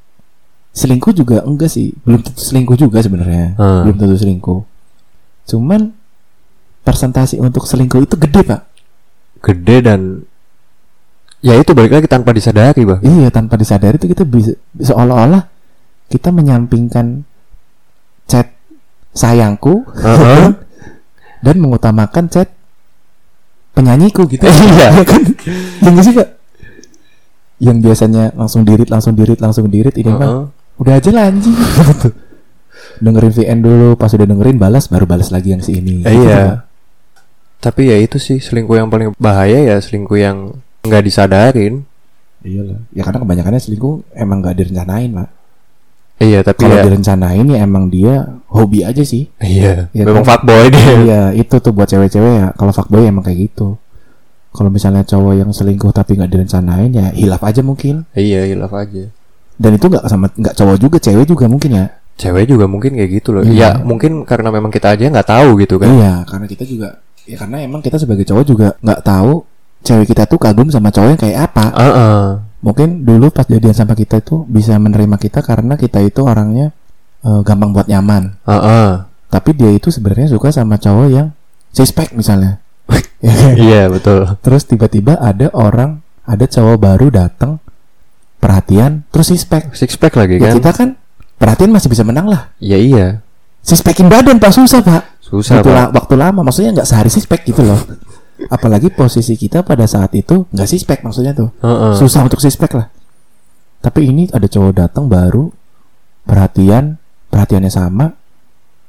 [0.72, 3.82] selingkuh juga enggak sih, belum tentu selingkuh juga sebenarnya, Hmm.
[3.86, 4.60] belum tentu selingkuh.
[5.46, 5.92] Cuman
[6.82, 8.62] persentase untuk selingkuh itu gede pak.
[9.42, 10.22] gede dan
[11.42, 15.50] ya itu balik lagi tanpa disadari bang Iya tanpa disadari itu kita bisa seolah-olah
[16.08, 17.26] kita menyampingkan
[18.30, 18.54] chat
[19.12, 20.54] sayangku Heeh.
[21.46, 22.54] dan mengutamakan chat
[23.74, 24.46] penyanyiku gitu.
[24.46, 25.02] Iya.
[25.02, 25.22] Ya kan?
[25.82, 26.30] Yang sih pak.
[27.58, 30.46] Yang biasanya langsung dirit, langsung dirit, langsung dirit ini mah Heeh.
[30.82, 31.54] Udah aja lah anjing.
[31.92, 32.10] Gitu.
[33.02, 36.02] dengerin VN dulu pas udah dengerin balas baru balas lagi yang si ini.
[36.02, 36.42] Eh, Gitu, iya.
[36.42, 36.58] Pak.
[37.62, 41.86] tapi ya itu sih selingkuh yang paling bahaya ya selingkuh yang nggak disadarin.
[42.42, 42.82] Iyalah.
[42.90, 45.30] Ya karena kebanyakannya selingkuh emang gak direncanain pak
[46.18, 48.14] iya tapi kalau ya direncanain ya emang dia
[48.50, 49.30] hobi aja sih.
[49.38, 50.38] Iya Iya memang kan?
[50.42, 50.94] fuckboy dia.
[51.02, 52.48] Iya itu tuh buat cewek-cewek ya.
[52.54, 53.78] Kalau fuckboy emang kayak gitu.
[54.54, 58.06] Kalau misalnya cowok yang selingkuh tapi nggak direncanain ya hilaf aja mungkin.
[58.14, 59.10] Iya hilaf aja
[59.62, 61.86] dan itu nggak sama nggak cowok juga cewek juga mungkin ya.
[62.18, 63.44] Cewek juga mungkin kayak gitu loh.
[63.46, 63.78] Iya.
[63.78, 65.90] ya mungkin karena memang kita aja nggak tahu gitu kan.
[65.94, 66.90] Iya karena kita juga
[67.30, 69.46] ya karena emang kita sebagai cowok juga nggak tahu
[69.86, 71.66] cewek kita tuh kagum sama cowok yang kayak apa.
[71.78, 72.22] Heeh.
[72.62, 76.70] mungkin dulu pas jadian sama kita itu bisa menerima kita karena kita itu orangnya
[77.26, 78.42] eh, gampang buat nyaman.
[78.50, 78.90] Heeh.
[79.32, 81.32] tapi dia itu sebenarnya suka sama cowok yang
[81.72, 82.60] suspek misalnya.
[83.22, 83.34] Ya
[83.70, 84.28] iya betul.
[84.42, 87.58] Terus tiba-tiba ada orang ada cowok baru datang
[88.42, 90.54] perhatian terus suspek six pack lagi ya kan?
[90.58, 90.90] kita kan
[91.38, 92.50] perhatian masih bisa menang lah.
[92.58, 93.22] Ya iya.
[93.62, 95.22] Suspekin badan pak susah pak.
[95.22, 95.78] Susah waktu, Pak.
[95.78, 97.78] la- waktu lama maksudnya nggak sehari suspek gitu loh.
[98.50, 101.54] Apalagi posisi kita pada saat itu nggak suspek maksudnya tuh.
[101.62, 101.94] Heeh.
[101.96, 102.90] susah untuk suspek lah.
[103.82, 105.50] Tapi ini ada cowok datang baru
[106.26, 106.98] perhatian
[107.30, 108.14] perhatiannya sama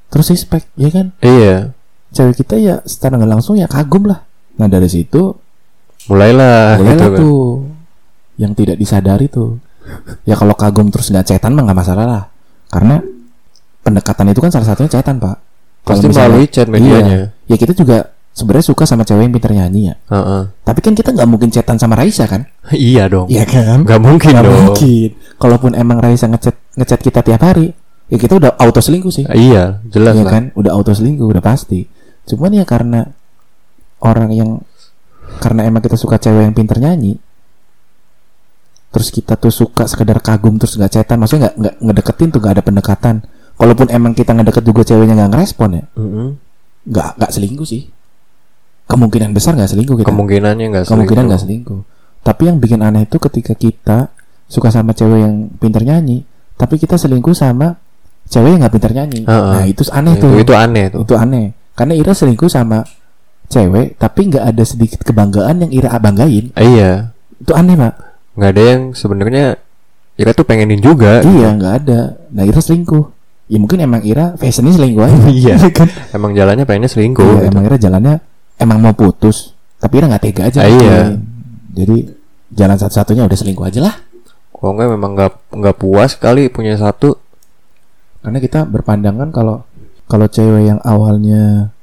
[0.08, 1.12] terus suspek ya kan?
[1.20, 1.72] Iya.
[2.12, 4.24] Cewek kita ya secara nggak langsung ya kagum lah.
[4.60, 5.32] Nah dari situ
[6.08, 7.20] mulailah gitu mulailah kan.
[8.36, 9.58] Yang tidak disadari tuh.
[10.22, 12.24] Ya kalau kagum terus nggak cetan mah nggak masalah lah.
[12.68, 13.02] Karena
[13.82, 15.36] pendekatan itu kan salah satunya cetan pak.
[15.82, 17.18] Kalau pasti misalnya- melalui chat medianya.
[17.44, 17.98] Ya kita juga
[18.32, 19.94] sebenarnya suka sama cewek yang pinter nyanyi ya.
[20.08, 20.42] Heeh.
[20.62, 22.46] tapi kan kita nggak mungkin cetan sama Raisa kan?
[22.72, 23.26] Iya dong.
[23.28, 23.82] Iya kan?
[23.84, 24.56] Nggak mungkin Nggak dong.
[24.70, 25.08] mungkin.
[25.36, 27.74] Kalaupun emang Raisa ngechat ngechat kita tiap hari,
[28.08, 29.26] ya kita udah auto selingkuh sih.
[29.34, 30.32] iya jelas Iya lah.
[30.32, 30.44] kan?
[30.54, 31.84] Udah auto selingkuh, udah pasti.
[32.24, 33.02] Cuman ya karena
[33.98, 34.50] orang yang
[35.42, 37.18] karena emang kita suka cewek yang pinter nyanyi,
[38.92, 42.54] terus kita tuh suka sekedar kagum terus nggak chatan, maksudnya nggak nggak ngedeketin tuh nggak
[42.60, 43.14] ada pendekatan.
[43.56, 45.84] Kalaupun emang kita ngedeket juga ceweknya nggak ngerespon ya,
[46.86, 47.88] nggak nggak selingkuh sih.
[48.86, 50.08] Kemungkinan besar nggak selingkuh kita.
[50.12, 51.80] kemungkinannya nggak Kemungkinan nggak selingkuh.
[52.22, 54.12] Tapi yang bikin aneh itu ketika kita
[54.46, 56.28] suka sama cewek yang pinter nyanyi,
[56.60, 57.80] tapi kita selingkuh sama
[58.28, 59.24] cewek yang nggak pinter nyanyi.
[59.24, 59.52] Heeh.
[59.56, 60.36] Nah itu aneh itu tuh.
[60.36, 61.56] itu aneh tuh Itu aneh.
[61.72, 62.84] Karena Ira selingkuh sama
[63.48, 66.52] cewek, tapi nggak ada sedikit kebanggaan yang Ira banggain.
[66.52, 68.11] Eh, iya Itu aneh pak.
[68.32, 69.46] Nggak ada yang sebenarnya
[70.12, 72.00] Ira tuh pengenin juga Iya nggak ada.
[72.30, 73.04] Nah Ira selingkuh.
[73.48, 75.16] Ya mungkin emang Ira fashionnya selingkuh aja.
[75.32, 75.56] Iya.
[75.72, 75.88] kan?
[76.12, 77.48] emang jalannya pengennya selingkuh Iya, gitu.
[77.52, 78.14] emang Ira jalannya
[78.56, 80.60] emang mau putus, tapi Ira nggak tega aja.
[80.62, 80.96] Ah, iya.
[81.72, 81.96] Jadi
[82.52, 83.96] jalan satu-satunya udah selingkuh aja lah.
[84.52, 87.18] kalau nggak memang nggak nggak puas kali punya satu
[88.22, 89.66] karena kita berpandangan kalau
[90.06, 91.74] kalau cewek yang awalnya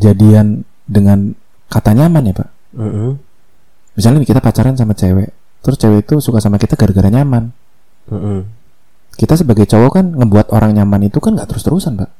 [0.00, 1.36] jadian dengan
[1.68, 3.20] kata nyaman ya pak Mm-mm.
[3.94, 5.28] misalnya nih kita pacaran sama cewek
[5.60, 7.52] terus cewek itu suka sama kita gara-gara nyaman
[8.08, 8.44] Mm-mm.
[9.14, 12.10] kita sebagai cowok kan ngebuat orang nyaman itu kan nggak terus-terusan pak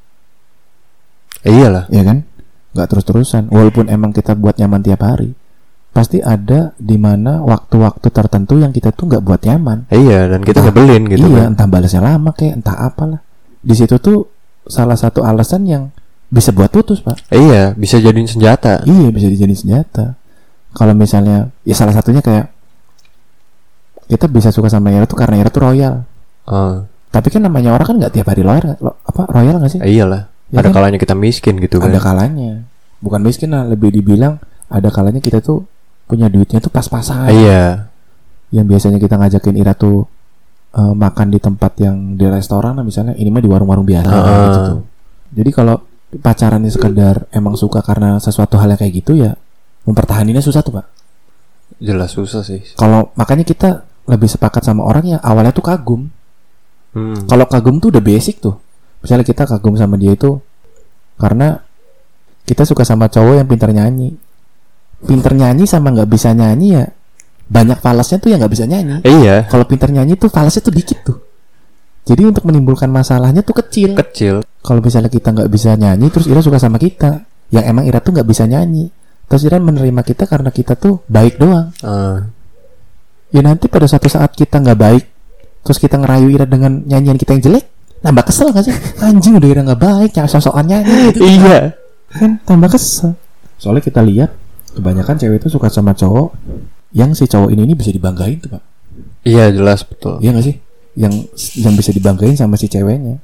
[1.41, 2.29] Eh, iyalah ya kan
[2.77, 5.33] nggak terus-terusan walaupun emang kita buat nyaman tiap hari
[5.91, 9.91] pasti ada di mana waktu-waktu tertentu yang kita tuh nggak buat nyaman.
[9.91, 11.47] Iya, dan kita Entah- nyebelin gitu iya, kan.
[11.51, 13.19] entah balasnya lama kayak entah apalah.
[13.59, 14.31] Di situ tuh
[14.71, 15.91] salah satu alasan yang
[16.31, 17.35] bisa buat putus, Pak.
[17.35, 18.87] Iya, bisa jadiin senjata.
[18.87, 20.15] Iya, bisa dijadiin senjata.
[20.79, 22.55] Kalau misalnya ya salah satunya kayak
[24.11, 26.03] kita bisa suka sama Ira tuh karena Ira tuh royal.
[26.45, 29.81] Ah, Tapi kan namanya orang kan nggak tiap hari royal, lo- apa royal nggak sih?
[29.81, 30.27] iyalah.
[30.51, 30.83] Ya ada kan?
[30.83, 31.89] kalanya kita miskin gitu kan.
[31.89, 32.67] Ada kalanya.
[32.99, 35.63] Bukan miskin lah, lebih dibilang ada kalanya kita tuh
[36.05, 37.31] punya duitnya tuh pas-pasan.
[37.31, 37.87] Iya.
[38.51, 40.07] Yang biasanya kita ngajakin Ira tuh
[40.71, 44.23] eh, makan di tempat yang di restoran lah misalnya, ini mah di warung-warung biasa Ah.
[44.45, 44.81] gitu tuh.
[45.33, 45.77] Jadi kalau
[46.13, 49.35] pacarannya sekedar emang suka karena sesuatu hal yang kayak gitu ya
[49.83, 50.87] mempertahaninnya susah tuh, Pak.
[51.79, 52.63] Jelas susah sih.
[52.75, 56.11] Kalau makanya kita lebih sepakat sama orang yang awalnya tuh kagum.
[56.91, 57.23] Hmm.
[57.31, 58.59] Kalau kagum tuh udah basic tuh.
[59.01, 60.43] Misalnya kita kagum sama dia itu
[61.17, 61.63] karena
[62.45, 64.19] kita suka sama cowok yang pintar nyanyi.
[65.01, 66.85] Pintar nyanyi sama nggak bisa nyanyi ya
[67.51, 69.03] banyak falasnya tuh yang nggak bisa nyanyi.
[69.03, 71.19] Iya, Kalau pintar nyanyi tuh falasnya tuh dikit tuh.
[72.07, 73.99] Jadi untuk menimbulkan masalahnya tuh kecil.
[73.99, 74.47] kecil.
[74.63, 78.15] Kalau misalnya kita nggak bisa nyanyi, terus Ira suka sama kita, yang emang Ira tuh
[78.15, 78.87] nggak bisa nyanyi,
[79.27, 81.75] terus Ira menerima kita karena kita tuh baik doang.
[81.83, 82.23] Ah,
[83.31, 85.05] Ya nanti pada suatu saat kita nggak baik,
[85.63, 87.65] terus kita ngerayu Ira dengan nyanyian kita yang jelek,
[88.03, 88.75] nambah kesel gak sih?
[88.99, 91.23] Anjing udah Ira nggak baik, yang sosokan nyanyi gitu.
[91.23, 91.79] iya.
[92.11, 93.15] kan tambah kesel.
[93.55, 94.35] Soalnya kita lihat
[94.75, 96.35] kebanyakan cewek itu suka sama cowok
[96.91, 98.63] yang si cowok ini ini bisa dibanggain tuh pak.
[99.23, 100.19] Iya, jelas betul.
[100.19, 100.57] Iya gak sih?
[100.99, 101.15] Yang
[101.63, 103.23] yang bisa dibanggain sama si ceweknya.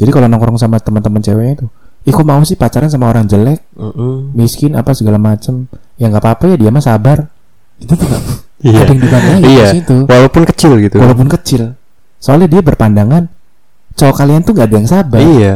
[0.00, 1.66] Jadi kalau nongkrong sama teman-teman ceweknya itu,
[2.08, 4.32] ih kok mau sih pacaran sama orang jelek, Mm-mm.
[4.32, 5.68] miskin apa segala macem?
[6.00, 7.28] Ya nggak apa-apa ya dia mah sabar.
[7.76, 8.22] Itu tuh Pak.
[8.60, 8.78] Iya.
[8.78, 9.66] Ada yang dibanggain Iya.
[9.72, 9.96] situ.
[10.04, 10.96] Walaupun kecil gitu.
[10.96, 11.62] Walaupun kecil.
[12.16, 13.24] Soalnya dia berpandangan
[13.92, 15.20] cowok kalian tuh gak ada yang sabar.
[15.20, 15.54] Iya.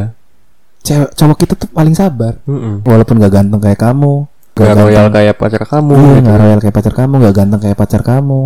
[0.81, 2.41] Cewek, cowok kita tuh paling sabar.
[2.45, 2.81] Mm-mm.
[2.83, 5.93] Walaupun gak ganteng kayak kamu, Gak ganteng- royal kayak pacar kamu.
[5.93, 6.21] Iya, gitu.
[6.23, 8.43] nggak royal kayak pacar kamu, nggak ganteng kayak pacar kamu,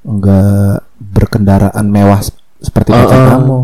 [0.00, 3.30] nggak berkendaraan mewah se- seperti pacar Uh-uh.
[3.30, 3.58] kamu.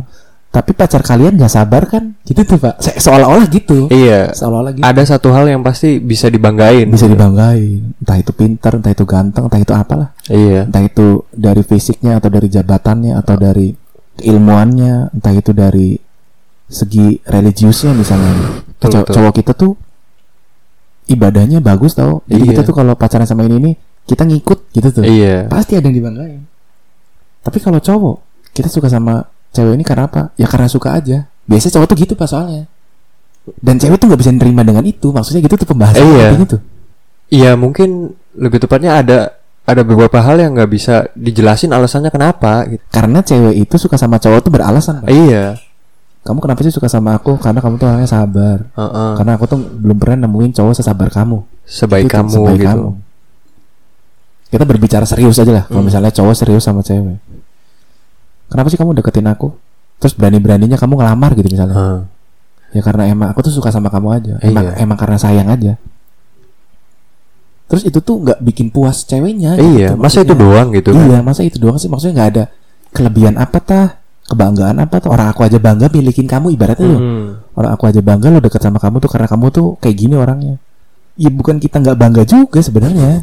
[0.57, 2.17] Tapi pacar kalian nggak sabar kan?
[2.25, 2.81] Gitu tuh pak.
[2.81, 3.93] Se- Seolah-olah gitu.
[3.93, 4.33] Iya.
[4.33, 4.85] Seolah-olah gitu.
[4.89, 6.89] Ada satu hal yang pasti bisa dibanggain.
[6.89, 7.93] Bisa dibanggain.
[8.01, 10.17] Entah itu pintar, entah itu ganteng, entah itu apalah.
[10.33, 10.65] Iya.
[10.65, 13.77] Entah itu dari fisiknya atau dari jabatannya atau dari
[14.17, 16.01] keilmuannya, entah itu dari
[16.73, 18.65] segi religiusnya misalnya.
[18.81, 19.13] Betul, betul.
[19.13, 19.77] cowok kita tuh
[21.07, 22.25] ibadahnya bagus tau.
[22.25, 22.51] Jadi Iya.
[22.57, 23.75] kita tuh kalau pacaran sama ini nih
[24.09, 25.03] kita ngikut gitu tuh.
[25.05, 25.53] Iya.
[25.53, 26.43] Pasti ada yang dibanggain.
[27.45, 28.17] Tapi kalau cowok,
[28.57, 30.31] kita suka sama cewek ini karena apa?
[30.35, 31.27] Ya karena suka aja.
[31.47, 32.67] Biasanya cowok tuh gitu pas soalnya.
[33.59, 35.11] Dan cewek tuh nggak bisa nerima dengan itu.
[35.11, 36.27] Maksudnya gitu tuh pembahasan Iya.
[36.35, 36.61] intinya tuh.
[37.27, 39.19] Iya, mungkin lebih tepatnya ada
[39.67, 42.83] ada beberapa hal yang nggak bisa dijelasin alasannya kenapa gitu.
[42.89, 45.03] Karena cewek itu suka sama cowok tuh beralasan.
[45.03, 45.11] Pak.
[45.11, 45.59] Iya.
[46.23, 47.39] Kamu kenapa sih suka sama aku?
[47.39, 48.67] Karena kamu tuh orangnya sabar.
[48.67, 49.11] Heeh.
[49.15, 51.39] Karena aku tuh belum pernah nemuin cowok sesabar kamu.
[51.63, 52.67] Sebaik Itu kamu sebaik gitu.
[52.67, 52.89] kamu.
[54.47, 55.65] Kita berbicara serius aja lah.
[55.67, 55.91] Kalau Hmm.
[55.91, 57.19] misalnya cowok serius sama cewek.
[58.47, 59.55] Kenapa sih kamu deketin aku?
[59.99, 61.77] Terus berani-beraninya kamu ngelamar gitu misalnya.
[61.77, 61.99] Heeh.
[62.77, 64.35] Ya karena emang aku tuh suka sama kamu aja.
[64.45, 64.85] Emang Iya.
[64.85, 65.79] emang karena sayang aja.
[67.67, 69.59] Terus itu tuh nggak bikin puas ceweknya.
[69.59, 71.03] Iya, gitu, masa itu doang gitu kan?
[71.03, 71.91] Iya, masa itu doang sih?
[71.91, 72.45] Maksudnya nggak ada
[72.95, 73.89] kelebihan apa tah?
[74.27, 75.15] Kebanggaan apa tuh?
[75.15, 76.99] Orang aku aja bangga milikin kamu ibaratnya loh.
[76.99, 77.55] Mm-mm.
[77.55, 80.59] Orang aku aja bangga lo deket sama kamu tuh karena kamu tuh kayak gini orangnya.
[81.15, 83.23] Ya bukan kita nggak bangga juga sebenarnya.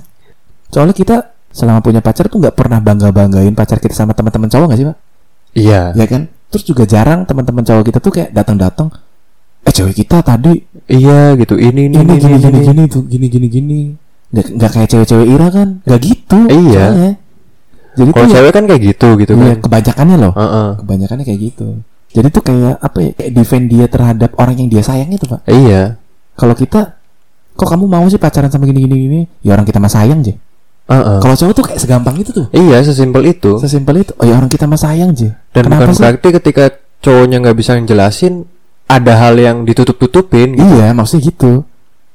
[0.72, 4.66] Soalnya kita selama punya pacar tuh nggak pernah bangga banggain pacar kita sama teman-teman cowok
[4.72, 4.98] nggak sih pak?
[5.54, 5.94] Iya.
[5.94, 6.22] Ya kan?
[6.50, 8.90] Terus juga jarang teman-teman cowok kita tuh kayak datang-datang.
[9.64, 11.56] Eh cewek kita tadi Iya gitu.
[11.56, 12.38] Ini ini ini ini gini ini.
[12.38, 12.62] gini ini.
[12.64, 13.80] gini tuh gini gini gini
[14.30, 16.84] nggak nggak kayak cewek-cewek Ira kan nggak gitu Iya.
[16.90, 17.12] soalnya.
[17.94, 19.58] jadi Kalau ya- cewek kan kayak gitu gitu iya, kan.
[19.62, 20.68] kebanyakannya loh Heeh.
[20.82, 21.68] kebanyakannya kayak gitu
[22.10, 25.46] jadi tuh kayak apa ya kayak defend dia terhadap orang yang dia sayang itu pak
[25.46, 26.02] Iya.
[26.34, 26.98] kalau kita
[27.54, 30.34] kok kamu mau sih pacaran sama gini gini gini ya orang kita mah sayang je
[30.84, 31.18] Heeh.
[31.18, 33.56] kalau cowok tuh kayak segampang itu tuh Iya, sesimpel itu.
[33.58, 36.64] sesimpel itu oh ya orang kita mah sayang je Dan kenapa bukan sih berarti ketika
[37.00, 38.34] cowoknya nggak bisa ngejelasin
[38.86, 40.68] ada hal yang ditutup-tutupin gitu.
[40.70, 41.64] iya maksudnya gitu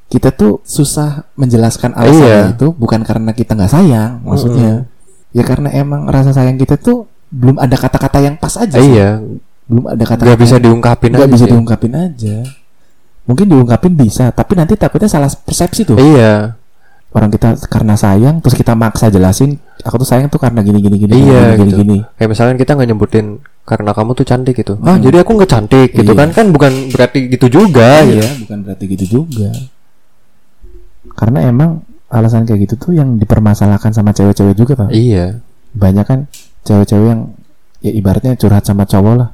[0.07, 2.52] kita tuh susah menjelaskan alasannya Iya.
[2.54, 4.85] itu bukan karena kita nggak sayang maksudnya
[5.31, 8.88] ya karena emang rasa sayang kita tuh belum ada kata-kata yang pas aja sih.
[8.90, 9.20] Iya,
[9.64, 11.50] belum ada kata nggak bisa diungkapin nggak aja bisa sih.
[11.50, 12.37] diungkapin aja
[13.24, 16.57] mungkin diungkapin bisa tapi nanti takutnya salah persepsi tuh Iya,
[17.09, 20.97] orang kita karena sayang terus kita maksa jelasin aku tuh sayang tuh karena gini gini
[21.01, 21.79] gini Iya, gini, gini, gitu.
[21.81, 21.99] gini.
[22.21, 23.27] kayak misalnya kita nggak nyebutin
[23.64, 24.75] karena kamu tuh cantik gitu.
[24.77, 24.88] Hmm.
[24.88, 26.21] Ah, jadi aku nggak cantik gitu Iya.
[26.25, 26.29] kan?
[26.33, 28.01] Kan bukan berarti gitu juga.
[28.05, 28.16] gitu.
[28.21, 29.51] iya bukan berarti gitu juga
[31.16, 35.40] karena emang alasan kayak gitu tuh yang dipermasalahkan sama cewek-cewek juga pak Iya.
[35.75, 36.18] banyak kan
[36.64, 37.23] cewek-cewek yang
[37.81, 39.29] ya ibaratnya curhat sama cowok lah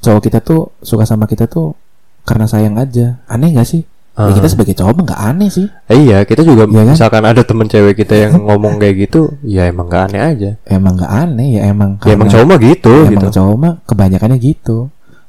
[0.00, 1.74] cowok kita tuh suka sama kita tuh
[2.22, 4.28] karena sayang aja aneh gak sih ya Ah.
[4.30, 6.92] kita sebagai cowok mah nggak aneh sih Eh, iya, kita juga Iya kan?
[6.92, 10.50] misalkan ada temen cewek kita yang ngomong kayak gitu, ya emang gak aneh aja.
[10.66, 13.28] emang nggak aneh ya emang Ya emang cowok mah gitu emang gitu.
[13.32, 14.76] cowok mah kebanyakannya gitu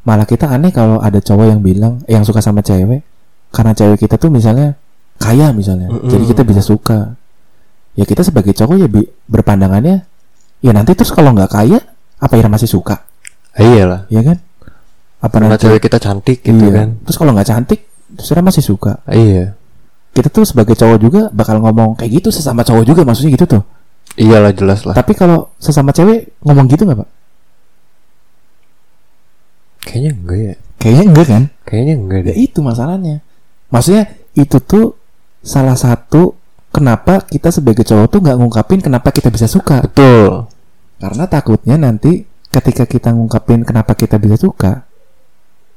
[0.03, 3.07] malah kita aneh kalau ada cowok yang bilang yang suka sama cewek
[3.49, 4.75] karena cewek kita tuh misalnya
[5.15, 6.09] kaya misalnya Mm-mm.
[6.09, 7.15] jadi kita bisa suka
[7.93, 8.87] ya kita sebagai cowok ya
[9.23, 10.03] berpandangannya
[10.59, 11.79] ya nanti terus kalau nggak kaya
[12.17, 12.99] apa Ira masih suka
[13.53, 14.09] Eh, iyalah.
[14.09, 14.43] ya kan
[15.19, 16.83] apa Karena nanti cewek kita cantik gitu iya.
[16.83, 16.87] kan.
[16.99, 17.79] terus kalau nggak cantik
[18.17, 19.53] Ira masih suka Iya.
[20.13, 23.63] kita tuh sebagai cowok juga bakal ngomong kayak gitu sesama cowok juga maksudnya gitu tuh
[24.13, 24.93] Iyalah jelas lah.
[24.93, 27.09] tapi kalau sesama cewek ngomong gitu nggak pak
[29.83, 30.53] Kayaknya enggak ya.
[30.79, 33.15] kayaknya enggak kan Kayaknya enggak Ya itu masalahnya.
[33.67, 34.95] Maksudnya itu tuh
[35.41, 36.37] salah satu
[36.69, 39.81] kenapa kita sebagai cowok tuh nggak ngungkapin kenapa kita bisa suka.
[39.83, 40.47] Betul.
[40.97, 44.85] Karena takutnya nanti ketika kita ngungkapin kenapa kita bisa suka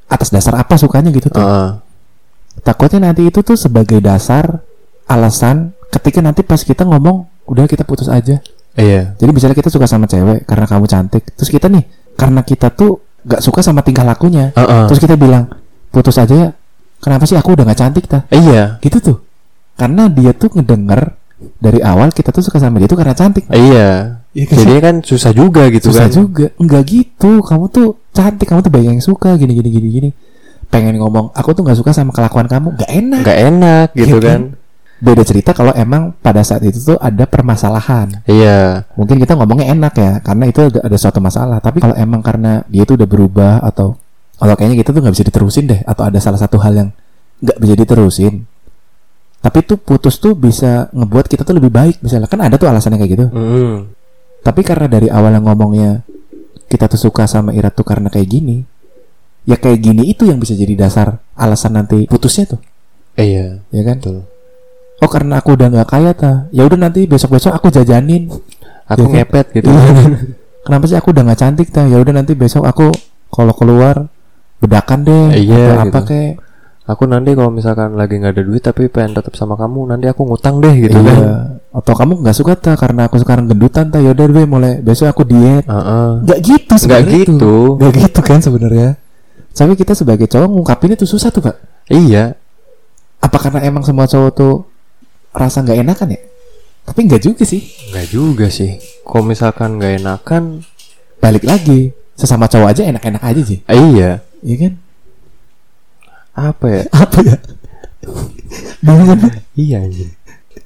[0.07, 1.41] atas dasar apa sukanya gitu tuh.
[1.43, 1.71] Heeh.
[2.67, 4.59] Takutnya nanti itu tuh sebagai dasar
[5.07, 8.43] alasan ketika nanti pas kita ngomong udah kita putus aja.
[8.75, 9.15] Iya.
[9.15, 11.87] Jadi misalnya kita suka sama cewek karena kamu cantik, terus kita nih
[12.19, 14.85] karena kita tuh nggak suka sama tingkah lakunya, Heeh.
[14.91, 15.47] terus kita bilang
[15.95, 16.51] putus aja ya.
[16.99, 18.27] Kenapa sih aku udah nggak cantik ta?
[18.35, 18.83] Iya.
[18.83, 19.17] gitu tuh
[19.77, 21.13] karena dia tuh ngedenger
[21.61, 24.19] dari awal kita tuh suka sama dia tuh karena cantik Iya.
[24.33, 24.57] Iya kan?
[24.57, 26.13] Jadi kan susah juga gitu susah kan.
[26.13, 30.11] juga enggak gitu kamu tuh cantik kamu tuh banyak yang suka gini gini gini gini
[30.69, 32.75] pengen ngomong aku tuh nggak suka sama kelakuan kamu.
[32.77, 33.21] Nggak enak.
[33.23, 34.43] Nggak enak gitu Iya kan.
[34.97, 38.25] beda cerita kalau emang pada saat itu tuh ada permasalahan.
[38.25, 38.89] Iya.
[38.97, 41.61] mungkin kita ngomongnya enak ya karena itu ada, ada suatu masalah.
[41.61, 43.97] Tapi kalau emang karena dia tuh udah berubah atau
[44.37, 46.89] atau kayaknya kita tuh nggak bisa diterusin deh atau ada salah satu hal yang
[47.41, 48.45] nggak bisa diterusin
[49.37, 52.27] tapi tuh putus tuh bisa ngebuat kita tuh lebih baik misalnya.
[52.27, 53.27] Kan ada tuh alasannya kayak gitu.
[53.31, 53.77] Mm.
[54.43, 56.03] tapi karena dari awal yang ngomongnya
[56.67, 58.63] kita tuh suka sama Ira tuh karena kayak gini
[59.47, 62.61] ya kayak gini itu yang bisa jadi dasar alasan nanti putusnya tuh
[63.15, 63.63] Iya.
[63.71, 64.19] ya kan Betul.
[64.97, 68.29] oh karena aku udah nggak kaya ta ya udah nanti besok besok aku jajanin
[68.87, 69.15] Aku Iya kan?
[69.19, 69.67] ngepet gitu.
[69.67, 69.91] Iya.
[70.63, 72.91] kenapa sih aku udah nggak cantik ta ya udah nanti besok aku
[73.29, 74.07] kalau keluar
[74.57, 76.09] bedakan deh Iya, atau apa gitu.
[76.09, 76.35] kayak
[76.87, 80.23] Aku nanti kalau misalkan lagi nggak ada duit tapi pengen tetap sama kamu, nanti aku
[80.23, 81.03] ngutang deh gitu iya.
[81.03, 81.59] kan.
[81.75, 85.11] atau kamu nggak suka ta karena aku sekarang gendutan ta ya udah deh mulai besok
[85.11, 86.09] aku diet Heeh.
[86.23, 87.27] nggak gitu Nggak sebenarnya tuh.
[87.27, 87.55] gitu.
[87.75, 88.89] nggak gitu kan sebenarnya
[89.57, 91.57] tapi kita sebagai cowok ngungkapinnya tuh susah tuh pak
[91.89, 92.37] Iya.
[93.19, 94.55] apa karena emang semua cowok tuh
[95.33, 96.21] rasa nggak enakan ya
[96.85, 98.79] tapi nggak juga sih Nggak juga sih.
[99.03, 100.63] Kalau misalkan nggak enakan,
[101.19, 104.11] balik lagi sesama cowok aja enak-enak aja sih eh, iya.
[104.41, 104.73] iya kan
[106.37, 106.83] Apa ya?
[107.03, 107.37] apa ya
[108.81, 109.19] bingung kan
[109.59, 109.81] iya.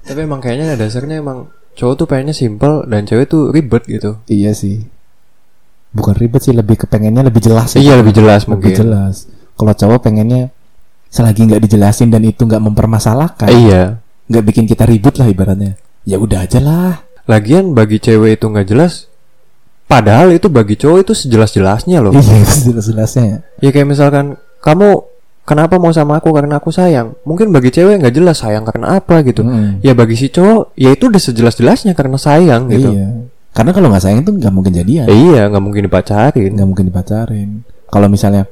[0.05, 4.20] Tapi emang kayaknya dasarnya emang cowok tuh pengennya simple dan cewek tuh ribet gitu.
[4.29, 4.85] iya sih
[5.90, 7.83] bukan ribet sih lebih kepengennya lebih jelas ya.
[7.83, 8.74] Iya lebih jelas lebih mungkin.
[8.79, 9.14] jelas
[9.55, 10.48] kalau cowok pengennya
[11.11, 13.83] selagi nggak dijelasin dan itu nggak mempermasalahkan Eh, iya.
[14.31, 15.74] nggak bikin kita ribut lah ibaratnya
[16.07, 16.94] ya udah aja lah
[17.29, 19.07] Lagian bagi cewek itu nggak jelas.
[19.87, 22.11] Padahal itu bagi cowok itu sejelas-jelasnya loh.
[22.11, 25.03] iya jelas-jelasnya Ya kayak misalkan kamu
[25.42, 27.14] kenapa mau sama aku karena aku sayang.
[27.22, 29.46] Mungkin bagi cewek nggak jelas sayang karena apa gitu.
[29.46, 29.79] Mm.
[29.79, 32.98] Ya bagi si cowok ya itu udah sejelas-jelasnya karena sayang gitu.
[32.98, 33.09] Iya.
[33.51, 35.07] Karena kalau nggak sayang tuh nggak mungkin jadian.
[35.11, 36.51] Eh, iya nggak mungkin dipacarin.
[36.55, 37.49] Nggak mungkin dipacarin.
[37.91, 38.47] Kalau misalnya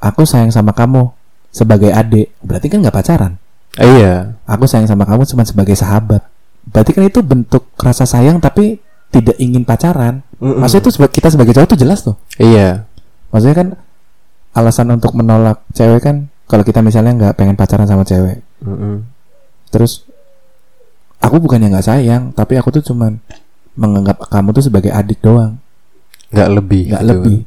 [0.00, 1.12] aku sayang sama kamu
[1.52, 3.32] sebagai adik, berarti kan nggak pacaran.
[3.76, 4.34] Eh, iya.
[4.48, 6.24] Aku sayang sama kamu cuma sebagai sahabat.
[6.68, 10.24] Berarti kan itu bentuk rasa sayang tapi tidak ingin pacaran.
[10.40, 10.60] Mm-mm.
[10.60, 12.16] Maksudnya itu kita sebagai cowok tuh jelas tuh.
[12.40, 12.84] Iya.
[13.28, 13.68] Maksudnya kan
[14.56, 19.04] alasan untuk menolak cewek kan kalau kita misalnya nggak pengen pacaran sama cewek, Mm-mm.
[19.68, 20.08] terus
[21.20, 23.20] aku bukan yang nggak sayang, tapi aku tuh cuman
[23.78, 25.56] menganggap kamu tuh sebagai adik doang.
[26.28, 26.82] Nggak lebih.
[26.88, 27.12] nggak gitu.
[27.14, 27.38] lebih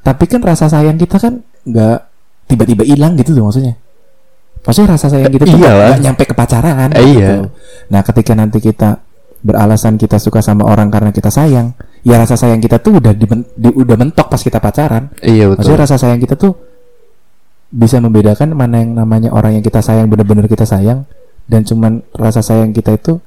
[0.00, 1.96] tapi kan rasa sayang kita kan nggak
[2.44, 3.72] tiba-tiba hilang gitu tuh maksudnya
[4.60, 7.24] maksudnya rasa sayang kita tuh nggak nyampe ke pacaran Eh, gitu.
[7.40, 7.48] iya.
[7.88, 9.00] nah ketika nanti kita
[9.40, 13.48] beralasan kita suka sama orang karena kita sayang ya rasa sayang kita tuh udah diben-
[13.50, 15.56] di- udah mentok pas kita pacaran Iya betul.
[15.64, 16.52] maksudnya rasa sayang kita tuh
[17.70, 21.08] bisa membedakan mana yang namanya orang yang kita sayang bener-bener kita sayang
[21.44, 23.24] dan cuman rasa sayang kita itu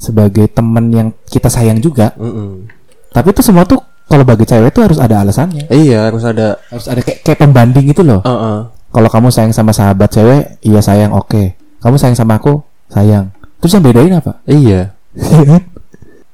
[0.00, 2.64] sebagai teman yang kita sayang juga Mm-mm.
[3.12, 3.76] tapi itu semua tuh
[4.08, 6.58] kalau bagi cewek itu harus ada alasannya Iya harus ada.
[6.66, 8.18] harus ada kayak, kayak pembanding itu loh.
[8.26, 8.58] Heeh.
[8.90, 11.54] Kalau kamu sayang sama sahabat cewek, iya sayang, oke.
[11.78, 12.58] Kamu sayang sama aku,
[12.90, 13.30] sayang.
[13.62, 14.42] Terus yang bedain apa?
[14.50, 14.90] Iya.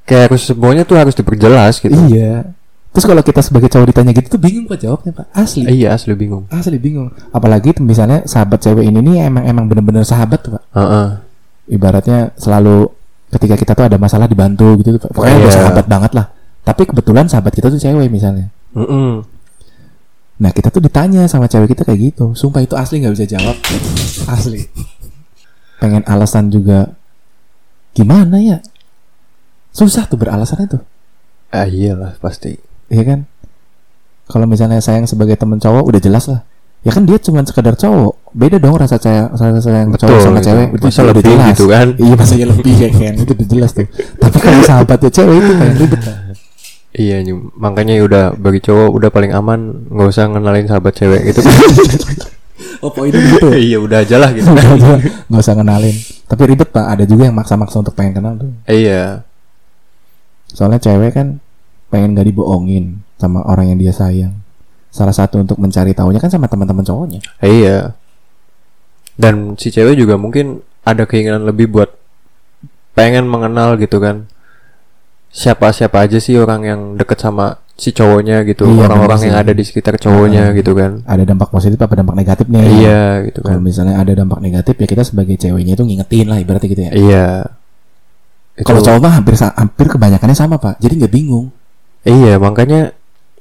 [0.09, 1.93] Kayak harus semuanya tuh harus diperjelas gitu.
[2.09, 2.49] iya.
[2.97, 5.29] Terus kalau kita sebagai cowok ditanya gitu tuh bingung pak jawabnya pak.
[5.37, 5.69] Asli.
[5.69, 6.49] Iya asli bingung.
[6.49, 7.13] Asli bingung.
[7.29, 10.63] Apalagi misalnya sahabat cewek ini nih emang emang bener-bener sahabat tuh pak.
[10.73, 11.07] Heeh.
[11.77, 12.89] Ibaratnya selalu
[13.37, 14.97] ketika kita tuh ada masalah dibantu gitu.
[14.97, 15.13] Pak.
[15.13, 15.57] Pokoknya udah Iya.
[15.61, 16.27] sahabat banget lah.
[16.65, 18.49] Tapi kebetulan sahabat kita tuh cewek misalnya.
[18.75, 19.23] Mm-mm.
[20.37, 22.37] Nah kita tuh ditanya sama cewek kita kayak gitu.
[22.37, 23.57] Sumpah itu asli nggak bisa jawab.
[24.29, 24.65] Asli.
[25.77, 26.89] pengen alasan juga
[27.93, 28.65] gimana ya
[29.71, 30.81] susah tuh beralasan itu
[31.53, 32.57] Ah iyalah pasti.
[32.89, 33.21] Iya kan
[34.25, 36.41] kalau misalnya sayang sebagai temen cowok udah jelas lah
[36.85, 40.25] ya kan dia cuma sekedar cowok beda dong rasa sayang rasa sayang ke cowok Betul,
[40.27, 40.47] sama gitu.
[40.47, 41.49] cewek itu lebih jelas.
[41.51, 41.87] gitu kan?
[41.97, 43.87] iya masa ya lebih kayak kan itu udah jelas tuh
[44.21, 46.03] tapi kalau sahabatnya cewek itu kayak ribet
[46.97, 47.21] Iya,
[47.61, 51.45] makanya ya udah bagi cowok udah paling aman nggak usah ngenalin sahabat cewek gitu.
[52.85, 54.49] oh poinnya gitu iya udah aja lah gitu.
[54.81, 58.51] Usah- nggak usah kenalin tapi ribet pak ada juga yang maksa-maksa untuk pengen kenal tuh
[58.65, 59.29] iya.
[60.51, 61.37] soalnya cewek kan
[61.93, 64.35] pengen gak dibohongin sama orang yang dia sayang
[64.97, 67.93] salah satu untuk mencari tahunya kan sama teman-teman cowoknya Iya.
[69.13, 71.89] Dan si cewek juga mungkin ada keinginan lebih buat
[72.93, 74.29] pengen mengenal gitu kan.
[75.29, 78.65] Siapa-siapa aja sih orang yang deket sama si cowoknya gitu.
[78.65, 80.57] Iya, Orang-orang yang ada di sekitar cowoknya Ah.
[80.57, 81.05] gitu kan.
[81.05, 83.65] ada dampak positif apa dampak negatif nih Iya gitu kalau kan.
[83.65, 87.27] misalnya ada dampak negatif ya kita sebagai ceweknya itu ngingetin lah ibaratnya gitu ya Iya.
[88.65, 91.53] Kalau cowok mah hampir hampir kebanyakannya sama pak jadi nggak bingung
[92.01, 92.97] Iya, makanya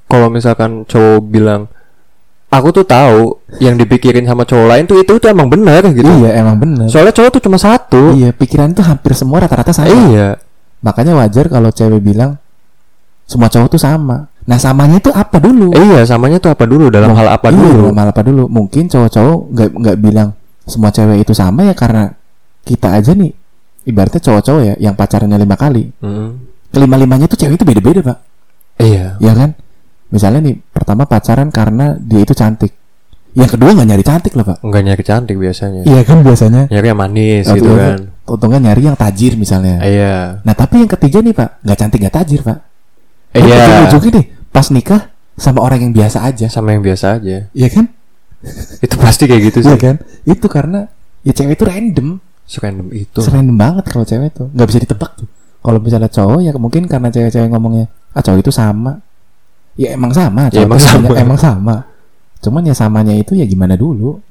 [0.06, 1.62] kalau misalkan cowok bilang
[2.48, 6.06] aku tuh tahu yang dipikirin sama cowok lain tuh itu tuh emang benar gitu.
[6.06, 8.14] iya emang bener Soalnya cowok tuh cuma satu.
[8.14, 10.40] iya pikiran tuh hampir semua rata-rata sama Iya.
[10.80, 12.38] makanya wajar kalau cewek bilang
[13.26, 17.12] semua cowok tuh sama nah samanya itu apa dulu Iya, samanya tuh apa dulu dalam
[17.12, 17.90] hal apa iya, dulu?
[17.90, 20.30] dalam hal apa dulu mungkin cowok-cowok nggak nggak bilang
[20.64, 22.14] semua cewek itu sama ya karena
[22.62, 23.34] kita aja nih
[23.84, 26.30] ibaratnya cowok-cowok ya yang pacarannya lima kali Mm.
[26.70, 28.18] kelima limanya tuh cewek itu beda-beda pak
[28.78, 29.18] Iya.
[29.18, 29.58] ya kan
[30.08, 32.72] misalnya nih pertama pacaran karena dia itu cantik
[33.36, 35.82] yang kedua nggak nyari cantik loh pak Enggak nyari cantik biasanya.
[35.84, 38.00] iya kan biasanya Nyari yang manis Atau gitu kan.
[38.26, 40.40] untungnya nyari yang tajir misalnya Iya.
[40.42, 42.58] nah tapi yang ketiga nih pak nggak cantik nggak tajir pak
[43.34, 43.84] Iya.
[43.86, 45.02] ujung-ujungnya nih pas nikah
[45.36, 47.52] sama orang yang biasa aja Sama yang biasa aja.
[47.52, 47.92] Iya kan
[48.80, 49.68] Itu pasti kayak gitu sih.
[49.68, 50.88] Iya kan itu karena
[51.22, 52.08] ya cewek itu random
[52.46, 53.20] Serandom itu.
[53.20, 55.28] Serandom banget kalau cewek tuh nggak bisa ditebak tuh
[55.60, 59.02] kalau misalnya cowok ya mungkin karena cewek-cewek ngomongnya ah cowok itu sama
[59.76, 61.08] ya emang sama Ya, emang sama.
[61.16, 61.76] emang sama
[62.40, 64.22] cuman ya samanya itu ya gimana dulu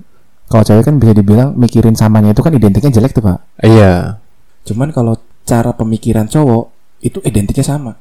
[0.47, 4.21] kalau cewek kan bisa dibilang mikirin samanya itu kan identiknya jelek tuh pak Iya.
[4.65, 6.65] cuman kalau cara pemikiran cowok
[7.01, 7.93] itu identiknya sama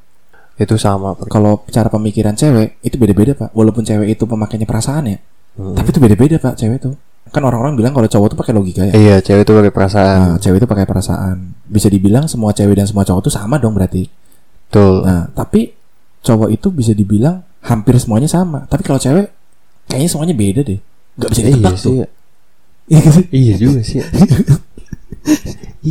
[0.53, 1.11] Itu sama.
[1.13, 1.27] Pak.
[1.27, 5.19] kalau cara pemikiran cewek itu beda-beda pak walaupun cewek itu pemakainya perasaan ya
[5.53, 5.75] Mm.
[5.75, 6.97] tapi itu beda-beda pak cewek tuh
[7.29, 10.17] kan orang-orang bilang kalau cowok tuh pakai logika ya Iya, cewek itu pakai perasaan.
[10.23, 13.73] nah cewek itu pakai perasaan bisa dibilang semua cewek dan semua cowok tuh sama dong
[13.73, 14.09] berarti
[14.65, 15.05] Betul.
[15.05, 15.69] nah tapi
[16.23, 18.63] cowok itu bisa dibilang hampir semuanya sama.
[18.65, 19.27] Tapi kalau cewek
[19.91, 20.79] kayaknya semuanya beda deh.
[21.19, 21.93] Nggak bisa ditebak iya tuh sih.
[22.83, 22.99] Iya?
[23.31, 23.99] Iya juga sih.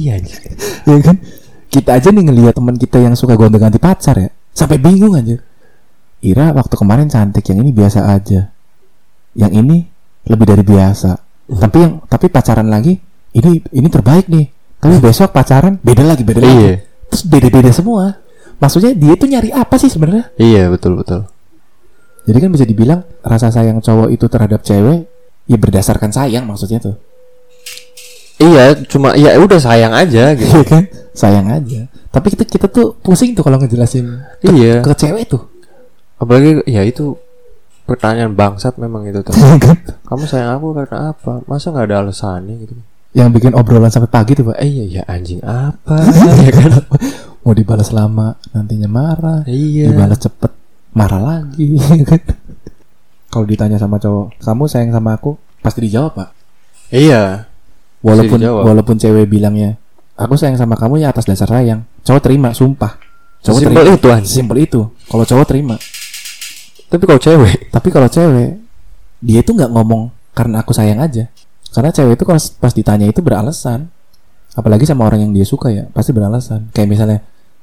[0.01, 0.39] iya anjir.
[0.89, 1.17] Iya kan?
[1.73, 4.31] Kita aja nih ngelihat teman kita yang suka gonta-ganti pacar ya.
[4.53, 5.41] Sampai bingung aja
[6.23, 8.53] Ira waktu kemarin cantik yang ini biasa aja.
[9.35, 9.77] Yang ini
[10.29, 11.11] lebih dari biasa.
[11.49, 12.95] Tapi yang tapi pacaran lagi
[13.35, 14.47] ini ini terbaik nih.
[14.79, 16.57] Tapi besok pacaran beda lagi beda lagi.
[16.57, 16.75] Iya.
[17.13, 18.22] terus beda-beda semua
[18.63, 21.27] maksudnya dia tuh nyari apa sih sebenarnya Iya, betul betul.
[22.23, 25.11] jadi kan bisa dibilang rasa sayang cowok itu terhadap cewek
[25.45, 26.95] ya berdasarkan sayang maksudnya tuh
[28.39, 30.51] Iya, cuma ya udah sayang aja gitu.
[30.51, 34.81] Iya kan sayang aja tapi kita kita tuh pusing tuh kalau ngejelasin ke, Iya.
[34.81, 35.43] ke cewek tuh
[36.17, 37.19] Apalagi ya itu
[37.83, 39.35] pertanyaan bangsat memang itu tuh.
[39.39, 39.77] Iya kan?
[40.07, 41.43] Kamu sayang aku karena apa?
[41.47, 42.75] Masa nggak ada alasannya gitu?
[43.13, 46.01] yang bikin obrolan sampai pagi tuh pak Eh iya ya anjing apa?
[46.49, 46.71] ya kan?
[47.43, 49.41] Mau dibalas lama nantinya marah.
[49.47, 49.91] Iya.
[49.93, 50.53] dibalas cepet
[50.95, 51.79] marah lagi.
[53.33, 55.35] Kalau ditanya sama cowok kamu sayang sama aku?
[55.63, 56.31] Pasti dijawab pak.
[56.93, 57.49] Iya.
[58.03, 58.63] walaupun dijawab.
[58.67, 59.79] walaupun cewek bilangnya
[60.19, 61.83] aku sayang sama kamu ya atas dasar sayang.
[62.07, 62.99] Cowok terima sumpah.
[63.43, 63.99] Cowok Sesimpel terima.
[63.99, 64.35] itu anjing.
[64.43, 64.81] simpel itu.
[65.11, 65.77] Kalau cowok terima.
[66.93, 68.61] Tapi kalau cewek, tapi kalau cewek
[69.23, 71.27] dia itu nggak ngomong karena aku sayang aja.
[71.73, 73.89] Karena cewek itu kalau pas ditanya itu beralasan.
[74.53, 76.69] Apalagi sama orang yang dia suka ya pasti beralasan.
[76.77, 77.19] Kayak misalnya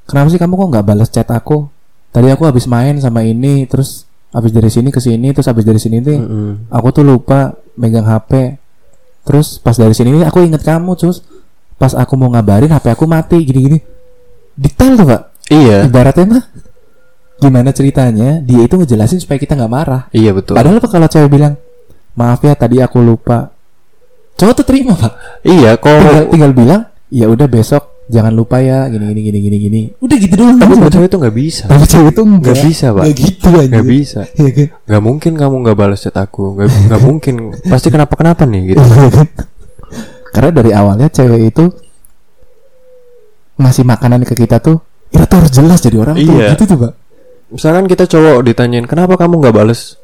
[0.09, 1.69] kenapa sih kamu kok nggak balas chat aku?
[2.09, 5.77] Tadi aku habis main sama ini terus habis dari sini ke sini terus habis dari
[5.77, 6.69] sini nih Mm-mm.
[6.69, 8.57] aku tuh lupa megang HP
[9.25, 11.25] terus pas dari sini nih aku inget kamu terus
[11.81, 13.77] pas aku mau ngabarin HP aku mati gini-gini.
[14.57, 15.21] Detail tuh pak.
[15.49, 16.43] Iya, ibaratnya mah
[17.39, 20.03] gimana ceritanya dia itu ngejelasin supaya kita nggak marah.
[20.11, 20.59] Iya betul.
[20.59, 21.53] padahal apa kalau cewek bilang
[22.17, 23.53] maaf ya tadi aku lupa.
[24.35, 25.13] Cowok tuh terima pak.
[25.45, 29.57] Iya, tinggal, kalau tinggal bilang ya udah besok jangan lupa ya gini gini gini gini
[29.61, 31.63] gini udah gitu doang tapi kalau cewek itu nggak bisa.
[31.69, 33.03] tapi cewek tuh nggak bisa, Pak.
[33.05, 34.19] nggak gitu aja Nggak bisa.
[34.33, 34.67] Iya kan?
[34.89, 36.43] Nggak mungkin kamu nggak balas chat aku.
[36.57, 37.35] Nggak mungkin.
[37.69, 38.81] Pasti kenapa kenapa nih gitu.
[38.81, 39.27] Iya kan?
[40.29, 41.69] karena dari awalnya cewek itu
[43.59, 44.79] ngasih makanan ke kita tuh
[45.11, 46.55] itu tuh harus jelas jadi orang tuh Iya.
[46.55, 46.93] gitu tuh pak
[47.49, 49.97] Misalkan kita cowok ditanyain kenapa kamu nggak bales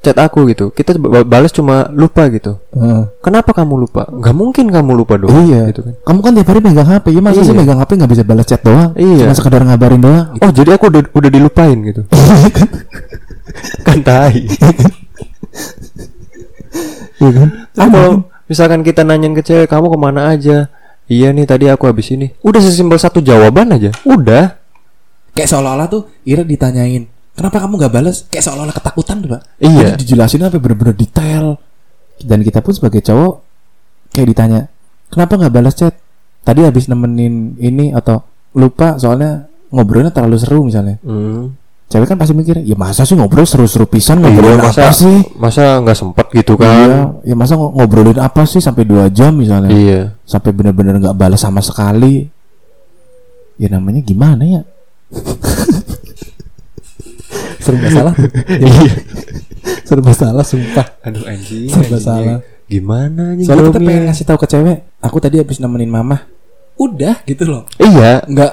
[0.00, 0.70] chat aku gitu.
[0.70, 2.56] Kita ba- balas cuma lupa gitu.
[2.72, 3.10] Heeh.
[3.18, 4.06] kenapa kamu lupa?
[4.06, 5.66] Nggak mungkin kamu lupa dong iya.
[5.72, 5.94] gitu kan.
[6.06, 7.48] Kamu kan tiap hari megang HP ya masa Iya.
[7.50, 8.90] sih megang HP nggak bisa balas chat doang?
[8.94, 9.26] Iya.
[9.26, 10.26] cuma sekedar ngabarin doang?
[10.38, 12.02] Oh jadi aku udah udah dilupain gitu?
[13.86, 14.46] Kan tai.
[17.16, 17.48] Iya kan?
[17.72, 18.06] Kalau
[18.46, 20.68] misalkan kita nanyain ke cewek kamu ke mana aja?
[21.06, 22.34] Iya nih tadi aku habis ini.
[22.44, 23.94] Udah sesimpel satu jawaban aja.
[24.04, 24.58] Udah.
[25.32, 29.42] Kayak seolah-olah tuh Ira ditanyain kenapa kamu nggak balas kayak seolah-olah ketakutan tuh pak.
[29.58, 29.78] Iya.
[29.86, 31.60] Jadi dijelasin apa bener-bener detail.
[32.16, 33.44] Dan kita pun sebagai cowok
[34.10, 34.60] kayak ditanya
[35.06, 35.92] kenapa nggak balas chat
[36.40, 40.96] tadi habis nemenin ini atau lupa soalnya ngobrolnya terlalu seru misalnya.
[41.00, 41.52] Hmm.
[41.86, 45.16] cewek kan pasti mikir ya masa sih ngobrol seru-seru pisan Iya, ngobrolin masa apa sih?
[45.38, 49.30] masa nggak sempet gitu Iya, kan ya masa ngo- ngobrolin apa sih sampai dua jam
[49.30, 49.70] misalnya?
[49.70, 50.00] Iya.
[50.22, 52.26] Sampai bener-bener nggak balas sama sekali.
[53.54, 54.62] Ya namanya gimana ya
[57.66, 58.14] serba salah.
[58.48, 58.92] Iya.
[59.82, 60.86] Serba salah sumpah.
[61.02, 62.00] Aduh anjing Serba anjing.
[62.00, 62.38] salah.
[62.66, 66.26] gimana nih soalnya kita pengen ngasih tahu ke cewek aku tadi habis nemenin mama.
[66.76, 67.62] Udah gitu loh.
[67.76, 68.22] Iya.
[68.24, 68.52] Nggak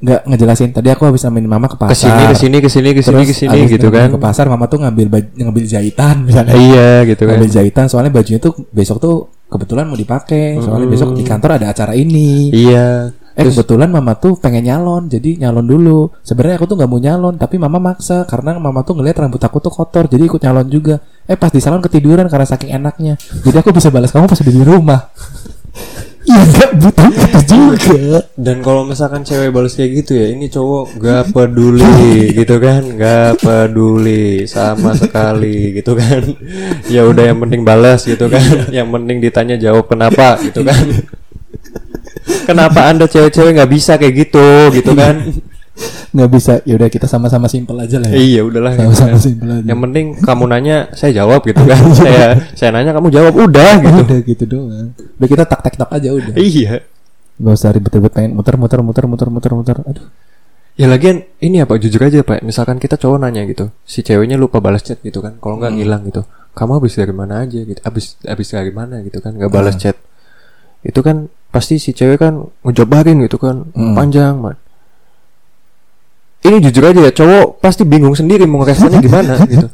[0.00, 0.70] nggak ngejelasin.
[0.70, 1.92] Tadi aku habis nemenin mama ke pasar.
[2.28, 4.08] Ke sini ke sini ke sini ke sini Terus ke sini gitu kan?
[4.08, 6.52] ke pasar mama tuh ngambil baj- ngambil jahitan misalnya.
[6.52, 7.36] Iya gitu kan.
[7.36, 10.60] Ngambil jahitan soalnya bajunya tuh besok tuh kebetulan mau dipakai.
[10.60, 12.52] Soalnya besok di kantor ada acara ini.
[12.52, 16.00] Iya Eh kebetulan mama tuh pengen nyalon jadi nyalon dulu.
[16.22, 19.58] Sebenarnya aku tuh nggak mau nyalon tapi mama maksa karena mama tuh ngeliat rambut aku
[19.58, 21.02] tuh kotor jadi ikut nyalon juga.
[21.26, 23.18] Eh pas di salon ketiduran karena saking enaknya.
[23.18, 25.00] Jadi aku bisa balas kamu pas udah di rumah.
[26.24, 28.24] Iya nggak butuh itu juga.
[28.40, 31.84] dan kalau misalkan cewek balas kayak gitu ya ini cowok gak peduli
[32.40, 36.24] gitu kan gak peduli sama sekali gitu kan
[36.94, 38.40] ya udah yang penting balas gitu kan
[38.72, 40.80] yang penting ditanya jawab kenapa gitu kan
[42.44, 45.16] kenapa anda cewek-cewek nggak bisa kayak gitu gitu kan
[46.14, 46.52] Nggak bisa.
[46.62, 48.14] Ya udah kita sama-sama simpel aja lah ya.
[48.14, 49.18] iya udahlah Sama-sama kan.
[49.18, 49.66] simpel aja.
[49.66, 54.00] yang penting kamu nanya saya jawab gitu kan saya saya nanya kamu jawab udah gitu
[54.06, 54.94] Udah gitu doang.
[54.94, 56.34] Udah kita tak tak tak aja udah.
[56.38, 56.86] iya
[57.34, 59.76] Gak usah ribet-ribet pengen muter muter muter muter muter muter.
[59.82, 60.06] Aduh.
[60.78, 64.58] Ya lagian ini apa jujur aja pak Misalkan kita cowok nanya gitu Si ceweknya lupa
[64.58, 68.18] balas chat gitu kan Kalau nggak ngilang gitu Kamu habis dari mana aja gitu Habis
[68.22, 69.94] habis dari mana gitu kan Gak balas chat
[70.82, 73.94] Itu kan pasti si cewek kan Ngejabarin gitu kan Hmm.
[73.94, 74.58] Panjang man
[76.40, 79.70] Ini jujur aja ya Cowok pasti bingung sendiri Mau responnya gimana gitu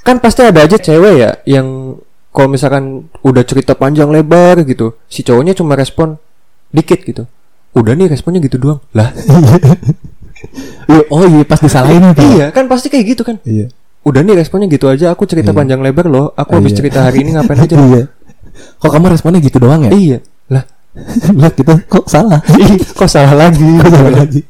[0.00, 2.00] Kan pasti ada aja cewek ya Yang
[2.30, 2.84] kalau misalkan
[3.20, 6.16] udah cerita panjang lebar gitu Si cowoknya cuma respon
[6.68, 7.28] Dikit gitu
[7.70, 9.12] Udah nih responnya gitu doang Lah
[11.06, 12.22] Oh iya pas disalahin itu.
[12.32, 13.68] Iya kan pasti kayak gitu kan Iya.
[14.00, 15.58] Udah nih responnya gitu aja Aku cerita Iya.
[15.58, 16.78] panjang lebar loh Aku habis Iya.
[16.80, 18.02] cerita hari ini ngapain aja Iya.
[18.76, 19.90] Kok kamu responnya gitu doang ya?
[19.90, 20.18] Iya
[20.48, 20.64] Lah
[21.38, 22.42] Lah kita kok salah?
[22.98, 24.42] Kok salah lagi Kok salah lagi?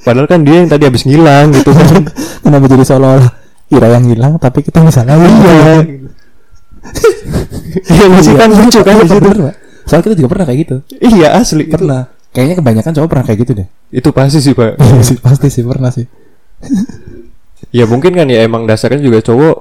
[0.00, 2.08] Padahal kan dia yang tadi habis ngilang gitu kan
[2.44, 3.30] Kenapa jadi seolah-olah
[3.70, 5.14] Ira yang hilang tapi kita yang salah?
[5.14, 5.84] Iya.
[7.70, 9.30] Iya masih kan lucu kan di situ.
[9.86, 10.76] Soalnya kita juga pernah kayak gitu.
[10.98, 12.10] Iya asli itu, Pernah.
[12.34, 13.68] Kayaknya kebanyakan cowok pernah kayak gitu deh.
[13.90, 16.06] itu pasti sih pak Iya pasti sih pernah sih.
[17.70, 19.56] Ya mungkin kan ya emang dasarnya juga cowok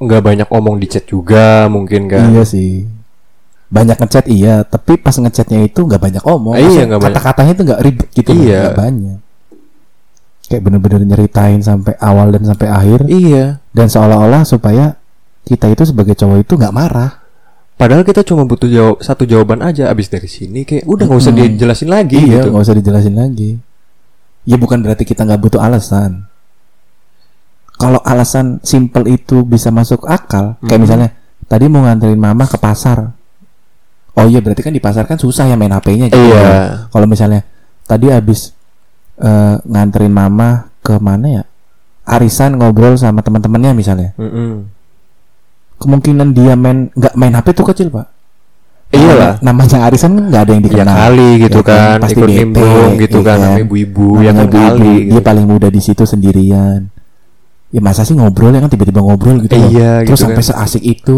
[0.00, 2.88] nggak banyak omong di chat juga mungkin kan Iya sih.
[3.66, 6.54] Banyak ngechat iya, tapi pas ngechatnya itu nggak banyak omong.
[6.54, 6.86] Iya.
[6.86, 8.30] Kata-katanya tuh nggak ribet gitu.
[8.32, 8.70] Iya.
[8.70, 9.18] nggak banyak.
[10.46, 14.94] Kayak bener-bener nyeritain sampai awal dan sampai akhir Iya dan seolah-olah supaya
[15.42, 17.18] kita itu sebagai cowok itu nggak marah.
[17.74, 21.34] Padahal kita cuma butuh jawab satu jawaban aja abis dari sini kayak udah nggak usah
[21.34, 22.54] dijelasin lagi Iya, gitu.
[22.54, 23.50] nggak usah dijelasin lagi.
[24.46, 26.30] Ya bukan berarti kita nggak butuh alasan.
[27.76, 30.84] Kalau alasan simple itu bisa masuk akal, kayak Mhm.
[30.86, 31.08] misalnya
[31.44, 33.15] tadi mau nganterin mama ke pasar.
[34.16, 36.08] Oh iya berarti kan di pasar kan susah ya main HP-nya.
[36.08, 36.16] gitu.
[36.16, 36.88] Iya.
[36.88, 37.44] Kalau misalnya
[37.84, 38.56] tadi habis
[39.16, 41.42] eh, nganterin mama ke mana ya?
[42.06, 44.10] Arisan ngobrol sama teman-temannya misalnya.
[44.14, 44.70] Mm-mm.
[45.76, 48.08] Kemungkinan dia main nggak main HP tuh kecil pak.
[48.88, 49.42] Iyalah.
[49.42, 50.96] Namanya arisan kan nggak ada yang Ya dikenal.
[50.96, 53.38] kali gitu Ya kan, kan, pasti ikut nimbrung gitu iya kan, kan.
[53.42, 54.94] namanya ibu-ibu ya Namanya kan ibu-ibu, kali.
[54.96, 55.26] dia Gitu.
[55.26, 56.80] paling muda di situ sendirian
[57.66, 59.68] ya masa sih ngobrol ya kan tiba-tiba ngobrol gitu loh.
[59.68, 60.48] Iya, terus gitu sampai kan.
[60.48, 61.16] seasik itu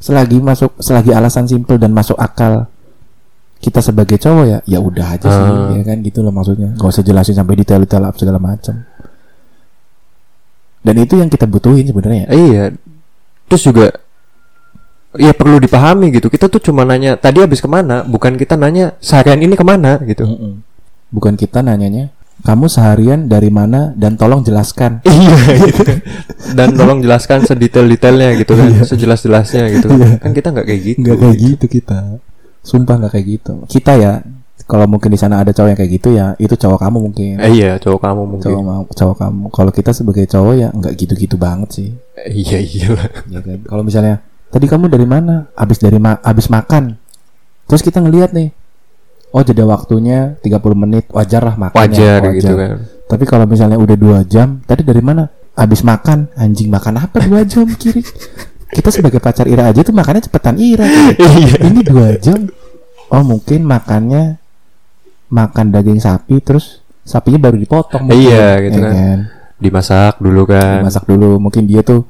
[0.00, 2.66] selagi masuk selagi alasan simple dan masuk akal
[3.60, 5.76] kita sebagai cowok ya ya udah aja sih Ah.
[5.76, 8.80] ya kan gitu loh maksudnya gak usah jelasin sampai detail-detail apa segala macam
[10.80, 12.72] dan itu yang kita butuhin sebenarnya Iya.
[13.50, 13.86] Terus juga
[15.12, 16.30] ya perlu dipahami gitu.
[16.30, 19.98] Kita tuh cuma nanya tadi habis ke mana, bukan kita nanya seharian ini ke mana
[20.06, 20.24] gitu.
[20.24, 20.64] Mm-mm.
[21.10, 25.98] bukan kita nanyanya kamu seharian dari mana dan tolong jelaskan Iya gitu kan.
[26.58, 29.86] Dan tolong jelaskan sedetail-detailnya gitu kan, sejelas-jelasnya gitu.
[29.88, 30.18] Iya.
[30.18, 30.98] Kan kita nggak kayak gitu.
[31.00, 31.98] nggak kayak gitu kita
[32.60, 34.12] sumpah nggak kayak gitu kita ya
[34.62, 37.50] kalau mungkin di sana ada cowok yang kayak gitu ya itu cowok kamu mungkin Eh,
[37.50, 38.44] iya, cowok kamu mungkin.
[38.46, 43.08] cowok cowok kamu kalau kita sebagai cowok ya nggak gitu-gitu banget sih Eh, iya, iyalah.
[43.26, 47.00] ya kan kalau misalnya tadi kamu dari mana habis dari ma habis makan
[47.64, 48.52] terus kita ngelihat nih
[49.30, 52.82] oh jeda waktunya 30 menit wajar lah makan Wajar, gitu kan.
[53.06, 55.26] tapi kalau misalnya udah dua jam tadi dari mana?
[55.50, 56.30] Habis makan.
[56.34, 58.00] Anjing makan apa dua jam kiri?
[58.70, 60.86] Kita sebagai pacar Ira aja tuh makannya cepetan Ira.
[61.18, 61.54] Iya.
[61.66, 62.46] ini dua jam.
[63.10, 64.38] Oh mungkin makannya
[65.28, 69.18] makan daging sapi terus sapinya baru dipotong mungkin, Iya, gitu ya kan.
[69.58, 70.80] Dimasak dulu kan.
[70.80, 71.38] dimasak dulu.
[71.38, 72.06] Mungkin dia tuh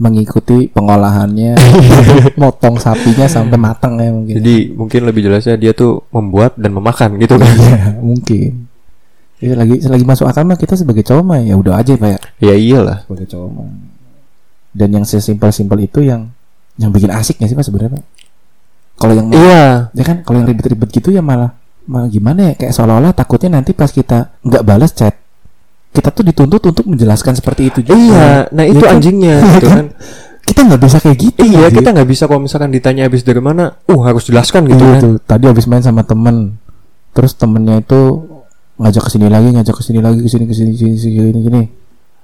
[0.00, 1.54] mengikuti pengolahannya
[2.40, 7.20] motong sapinya sampai matang ya mungkin Jadi mungkin lebih jelasnya dia tuh membuat dan memakan
[7.20, 7.52] gitu kan.
[7.52, 8.50] Iya, mungkin
[9.42, 12.18] ya lagi lagi masuk akal mah kita sebagai cowok mah ya udah aja pak ya
[12.38, 13.02] ya iyalah.
[13.06, 13.66] sebagai cowok mah
[14.72, 16.30] dan yang sesimpel-simpel itu yang
[16.78, 18.04] yang bikin asik gak sih pak sebenarnya Pak?
[18.96, 19.90] kalau yang Iya.
[19.92, 23.74] ya kan kalau yang ribet-ribet gitu ya malah malah gimana ya kayak seolah-olah takutnya nanti
[23.74, 25.18] pas kita nggak balas chat
[25.92, 28.96] kita tuh dituntut untuk menjelaskan seperti itu juga Iya, nah itu Ya kan?
[28.96, 29.86] anjingnya gitu kan.
[30.42, 31.74] kita nggak bisa kayak gitu Iya, sih?
[31.78, 35.00] kita nggak bisa kalau misalkan ditanya habis dari mana, uh harus jelaskan gitu Iya kan.
[35.00, 36.56] tuh, tadi habis main sama temen
[37.12, 38.00] terus temennya itu
[38.80, 41.62] ngajak ke sini lagi ngajak ke sini lagi ke sini ke sini sini sini gini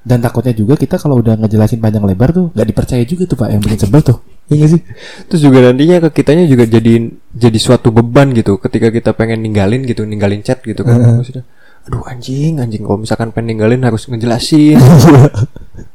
[0.01, 3.49] dan takutnya juga kita kalau udah ngejelasin panjang lebar tuh nggak dipercaya juga tuh pak
[3.53, 4.81] yang bikin sebel tuh iya sih
[5.29, 7.05] Terus juga nantinya ke kitanya juga jadi
[7.37, 10.97] jadi suatu beban gitu ketika kita pengen ninggalin gitu, ninggalin chat gitu kan.
[10.97, 11.21] Heeh.
[11.21, 11.45] Maksudnya,
[11.89, 14.77] aduh anjing, anjing kalau misalkan pengen ninggalin harus ngejelasin.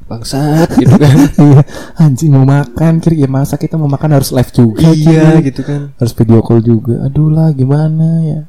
[0.04, 1.16] Bangsat gitu kan.
[1.48, 1.62] iya
[1.96, 5.48] anjing mau makan kira ya masa kita mau makan harus live juga iya Kiri?
[5.48, 5.96] gitu kan.
[5.96, 8.40] harus video call juga aduh lah gimana ya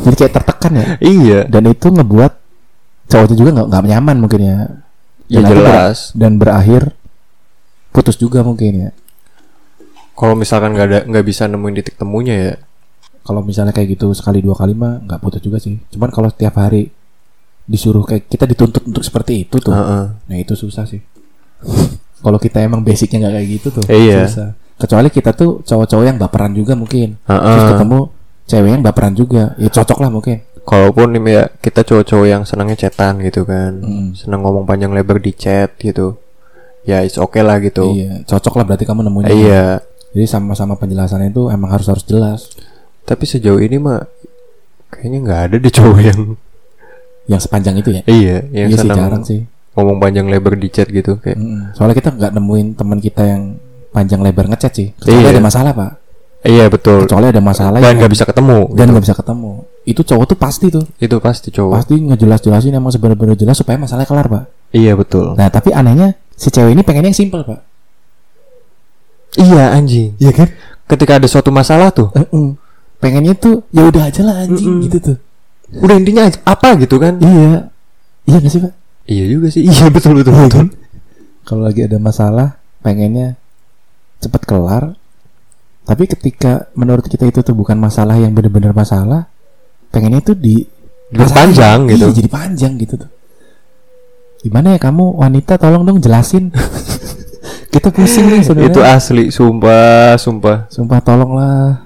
[0.00, 2.32] jadi kayak tertekan ya Iya, dan itu ngebuat
[3.04, 4.58] cowoknya juga nggak nggak nyaman mungkin ya
[5.26, 5.98] ya Dan ber- jelas.
[6.14, 6.82] dan berakhir
[7.90, 8.90] putus juga mungkin ya
[10.14, 12.52] Kalau misalkan nggak ada nggak bisa nemuin titik temunya ya,
[13.24, 16.54] kalau misalnya kayak gitu sekali dua kali mah nggak putus juga sih cuman kalau setiap
[16.54, 16.92] hari
[17.64, 20.04] disuruh kayak kita dituntut untuk seperti itu tuh Heeh.
[20.20, 21.00] nah itu susah sih
[22.24, 24.28] kalau kita emang basicnya nggak kayak gitu tuh Iya.
[24.28, 27.70] susah kecuali kita tuh cowok-cowok yang baperan juga mungkin terus Heeh.
[27.72, 27.98] ketemu
[28.44, 33.20] cewek yang baperan juga ya cocok lah mungkin Kalaupun ya kita cowok-cowok yang senangnya chatan
[33.20, 34.16] gitu kan, Mm.
[34.16, 36.16] senang ngomong panjang lebar di chat gitu,
[36.88, 37.92] ya it's okay lah gitu.
[37.92, 39.64] iya cocok lah berarti kamu nemunya Iya.
[40.16, 42.48] jadi sama-sama penjelasannya itu emang harus harus jelas
[43.04, 44.00] Tapi sejauh ini mah
[44.88, 46.20] kayaknya nggak ada deh cowok yang
[47.24, 49.40] yang sepanjang itu ya iya yang iya sih jarang sih
[49.72, 51.34] ngomong panjang lebar di chat gitu kayak.
[51.34, 51.72] Mm-mm.
[51.72, 53.42] soalnya kita nggak nemuin teman kita yang
[53.90, 55.30] panjang lebar ngechat sih kecuali Iya.
[55.30, 55.92] ada masalah pak
[56.44, 57.08] Iya betul.
[57.08, 58.68] kecuali ada masalah Dan nggak bisa ketemu.
[58.68, 58.90] dan gitu.
[58.92, 59.52] nggak bisa ketemu
[59.82, 61.72] itu cowok tuh pasti tuh Itu pasti cowok.
[61.74, 65.32] pasti ngejelas-jelasin emang sebenar-benar jelas supaya masalahnya kelar pak Iya betul.
[65.34, 67.60] nah tapi anehnya si cewek ini pengennya yang simple pak
[69.34, 70.14] Iya anjing.
[70.16, 70.48] iya kan
[70.84, 72.60] Ketika ada suatu masalah tuh, Heeh.
[73.04, 74.84] Pengennya tuh ya udah aja lah anjing Mm-mm.
[74.88, 75.16] gitu tuh
[75.76, 77.18] udah intinya apa gitu kan?
[77.18, 77.68] iya
[78.24, 78.72] iya gak sih pak
[79.04, 79.62] Iya juga sih.
[79.68, 80.66] Iya betul betul Iya betul.
[81.42, 82.48] kalau lagi ada masalah
[82.80, 83.36] pengennya
[84.18, 84.84] cepat kelar
[85.84, 89.28] tapi ketika menurut kita itu tuh bukan masalah yang benar-benar masalah
[89.90, 90.64] pengennya tuh di
[91.06, 92.06] Diperpanjang masalah- gitu.
[92.06, 93.10] iya, jadi panjang gitu tuh
[94.40, 96.48] gimana ya kamu wanita tolong dong jelasin
[97.72, 100.68] kita pusing nih sebenarnya Itu asli, sumpah, sumpah.
[100.68, 101.84] sumpah tolonglah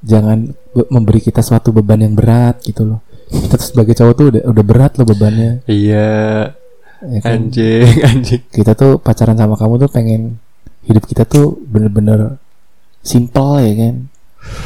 [0.00, 3.00] jangan be- memberi kita suatu beban yang berat gitu loh.
[3.30, 5.62] Kita tuh sebagai cowok tuh udah udah berat loh bebannya.
[5.70, 6.50] Iya,
[7.04, 7.30] ya kan?
[7.30, 8.42] anjing, anjing.
[8.50, 10.40] kita tuh pacaran sama kamu tuh pengen
[10.84, 12.40] hidup kita tuh bener-bener
[13.04, 13.94] simple ya kan?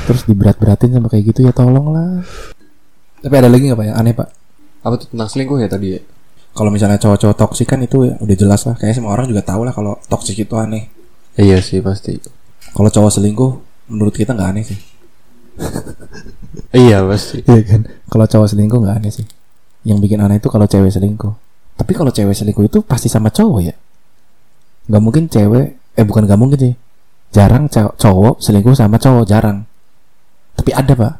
[0.06, 2.22] Terus diberat-beratin sama kayak gitu ya tolong lah
[3.24, 4.28] tapi ada lagi nggak pak yang aneh pak?
[4.84, 6.02] Apa tuh tentang selingkuh ya tadi ya?
[6.54, 8.78] kalau misalnya cowok-cowok toksik kan itu ya udah jelas lah.
[8.78, 10.86] Kayak semua orang juga tahu lah kalau toksik itu aneh.
[11.34, 12.20] Iya sih pasti.
[12.70, 13.52] kalau cowok selingkuh
[13.90, 14.78] menurut kita nggak aneh sih
[16.74, 17.38] Iya pasti.
[17.46, 17.80] Iya kan?
[18.10, 19.26] Kalau cowok selingkuh nggak aneh sih.
[19.86, 21.30] Yang bikin aneh itu kalau cewek selingkuh.
[21.78, 23.74] Tapi kalau cewek selingkuh itu pasti sama cowok ya?
[24.90, 26.74] Nggak mungkin cewek eh bukan nggak mungkin sih.
[27.30, 29.62] Jarang cow- cowok selingkuh sama cowok jarang.
[30.58, 31.14] Tapi ada pak.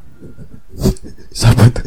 [1.39, 1.87] Siapa tuh?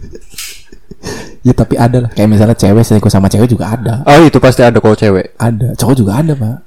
[1.44, 2.12] ya tapi ada lah.
[2.12, 4.04] Kayak misalnya cewek selingkuh sama cewek juga ada.
[4.08, 5.36] Oh itu pasti ada kalau cewek.
[5.36, 5.76] ada.
[5.76, 6.58] Cowok juga ada pak.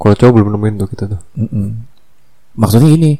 [0.00, 1.20] Kalau cowok belum nemuin tuh kita tuh.
[1.36, 1.68] Mm-mm.
[2.52, 3.16] maksudnya ini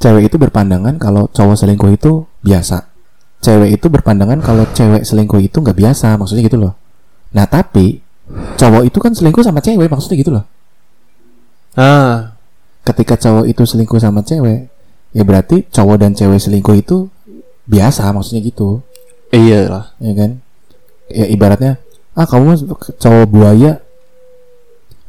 [0.00, 2.88] cewek itu berpandangan kalau cowok selingkuh itu biasa.
[3.44, 6.72] Cewek itu berpandangan kalau cewek selingkuh itu nggak biasa maksudnya gitu loh.
[7.36, 8.00] Nah tapi
[8.56, 10.44] cowok itu kan selingkuh sama cewek maksudnya gitu loh.
[11.76, 12.34] Ah,
[12.82, 14.72] ketika cowok itu selingkuh sama cewek
[15.12, 17.12] ya berarti cowok dan cewek selingkuh itu
[17.68, 18.80] biasa maksudnya gitu.
[19.30, 19.84] Iya lah.
[20.00, 20.30] ya kan?
[21.12, 21.76] Ya ibaratnya
[22.16, 22.56] ah kamu
[22.96, 23.84] cowok buaya.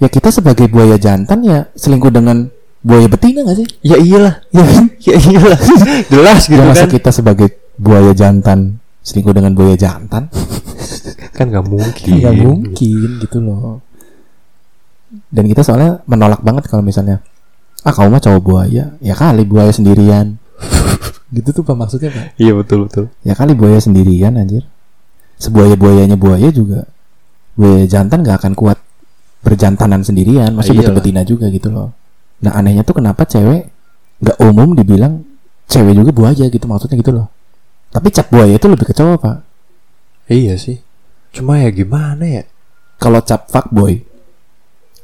[0.02, 2.50] Ya kita sebagai buaya jantan ya selingkuh dengan
[2.82, 3.68] buaya betina gak sih?
[3.86, 4.36] Ya iyalah.
[4.50, 4.86] ya kan?
[5.08, 5.60] Ya iyalah.
[6.14, 6.94] Jelas gitu masa kan.
[6.94, 10.30] kita sebagai buaya jantan selingkuh dengan buaya jantan?
[11.38, 12.22] Kan nggak mungkin.
[12.22, 13.82] Nggak mungkin gitu loh.
[15.34, 17.24] Dan kita soalnya menolak banget kalau misalnya
[17.82, 18.94] ah kamu mah cowok buaya.
[19.02, 20.38] Ya kali buaya sendirian.
[21.34, 22.38] Gitu tuh pak maksudnya pak.
[22.38, 23.10] Iya betul betul.
[23.26, 24.68] Ya kali buaya sendirian anjir.
[25.42, 26.86] Sebuaya buayanya buaya juga.
[27.58, 28.78] Buaya jantan gak akan kuat
[29.42, 30.54] berjantanan sendirian.
[30.54, 31.98] Masih betul betina juga gitu loh
[32.42, 33.70] nah anehnya tuh kenapa cewek
[34.22, 35.26] nggak umum dibilang
[35.70, 37.28] cewek juga buaya gitu maksudnya gitu loh.
[37.92, 39.38] Tapi cap buaya itu lebih ke cowok pak.
[40.32, 40.80] Iya sih.
[41.32, 42.44] Cuma ya gimana ya?
[43.02, 44.12] Kalau cap fuckboy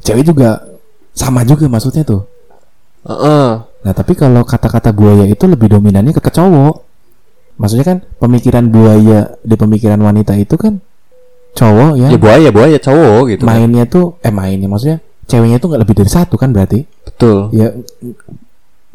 [0.04, 0.64] cewek juga
[1.18, 2.24] sama juga maksudnya tuh.
[3.08, 3.50] Heeh.
[3.88, 6.84] nah tapi kalau kata-kata buaya itu lebih dominannya ke, ke cowok.
[7.58, 10.78] Maksudnya kan pemikiran buaya di pemikiran wanita itu kan
[11.58, 12.08] cowok ya.
[12.14, 13.50] Ya buaya buaya cowok gitu kan.
[13.58, 16.88] mainnya tuh eh mainnya maksudnya ceweknya tuh nggak lebih dari satu kan berarti?
[17.06, 17.52] Betul.
[17.52, 17.76] Ya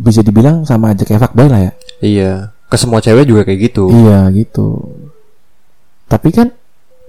[0.00, 1.72] bisa dibilang sama aja kayak fuckboy lah ya.
[2.00, 2.32] Iya.
[2.72, 3.92] Ke semua cewek juga kayak gitu.
[3.92, 4.80] Iya gitu.
[6.08, 6.48] Tapi kan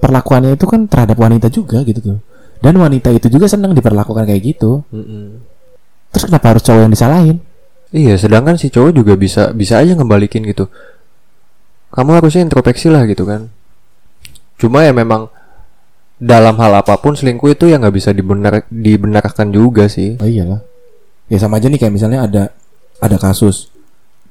[0.04, 2.20] perlakuannya itu kan terhadap wanita juga gitu tuh.
[2.60, 4.84] Dan wanita itu juga senang diperlakukan kayak gitu.
[4.92, 5.52] Mm-mm.
[6.14, 7.38] terus kenapa harus cowok yang disalahin?
[7.90, 10.70] Iya sedangkan si cowok juga bisa bisa aja ngebalikin gitu.
[11.90, 13.50] Kamu harusnya introspeksi lah gitu kan.
[14.62, 15.28] Cuma ya memang
[16.24, 20.64] dalam hal apa pun selingkuh itu ya nggak bisa dibenar dibenarkan juga sih oh iyalah
[21.28, 22.44] ya sama aja nih kayak misalnya ada
[23.04, 23.68] ada kasus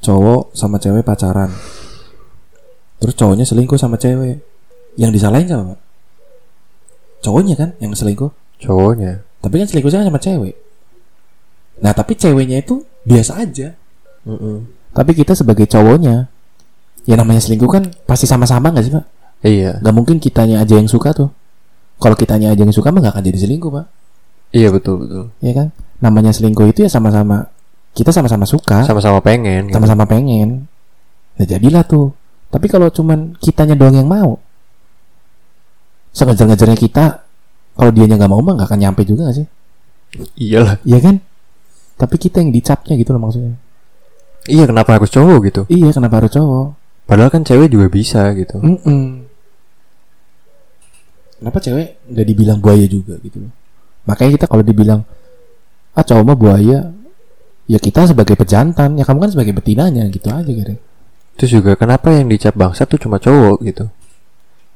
[0.01, 1.53] cowok sama cewek pacaran
[2.97, 4.41] terus cowoknya selingkuh sama cewek
[4.97, 5.81] yang disalahin siapa pak
[7.21, 10.55] cowoknya kan yang selingkuh cowoknya Tapi kan selingkuhnya sama cewek.
[11.83, 13.75] Nah, tapi ceweknya itu biasa aja.
[14.23, 14.71] Mm-mm.
[14.95, 16.31] Tapi kita sebagai cowoknya,
[17.03, 19.05] ya namanya selingkuh kan pasti sama-sama nggak sih, Pak?
[19.43, 21.35] iya Nggak mungkin kitanya aja yang suka tuh.
[22.03, 23.87] Kalau kitanya aja yang suka mah nggak akan jadi selingkuh, Pak.
[24.51, 25.71] iya betul betul Ya kan?
[25.99, 27.47] Namanya selingkuh itu ya sama-sama
[27.93, 29.75] kita sama-sama suka, sama-sama pengen gitu.
[29.77, 30.67] sama-sama pengen.
[31.39, 32.11] Ya jadilah tuh.
[32.49, 34.37] Tapi kalau cuman kitanya doang yang mau,
[36.13, 37.05] sengaja-ngajarnya kita,
[37.73, 39.47] kalau dianya nggak mau mah nggak akan nyampe juga gak sih?
[40.37, 41.17] iyalah Iya kan?
[41.97, 43.57] Tapi kita yang dicapnya gitu loh maksudnya.
[44.45, 46.67] iya kenapa harus cowok gitu Iya, kenapa harus cowok?
[47.03, 49.22] padahal kan cewek juga bisa gitu Mm-mm.
[51.43, 53.53] Kenapa cewek nggak dibilang buaya juga gitu loh?
[54.07, 55.03] Makanya kita kalau dibilang
[55.93, 56.79] ah cowok mah buaya,
[57.67, 60.79] ya kita sebagai pejantan, ya kamu kan sebagai betinanya gitu aja gitu.
[61.33, 63.89] terus juga kenapa yang dicap bangsat tuh cuma cowok gitu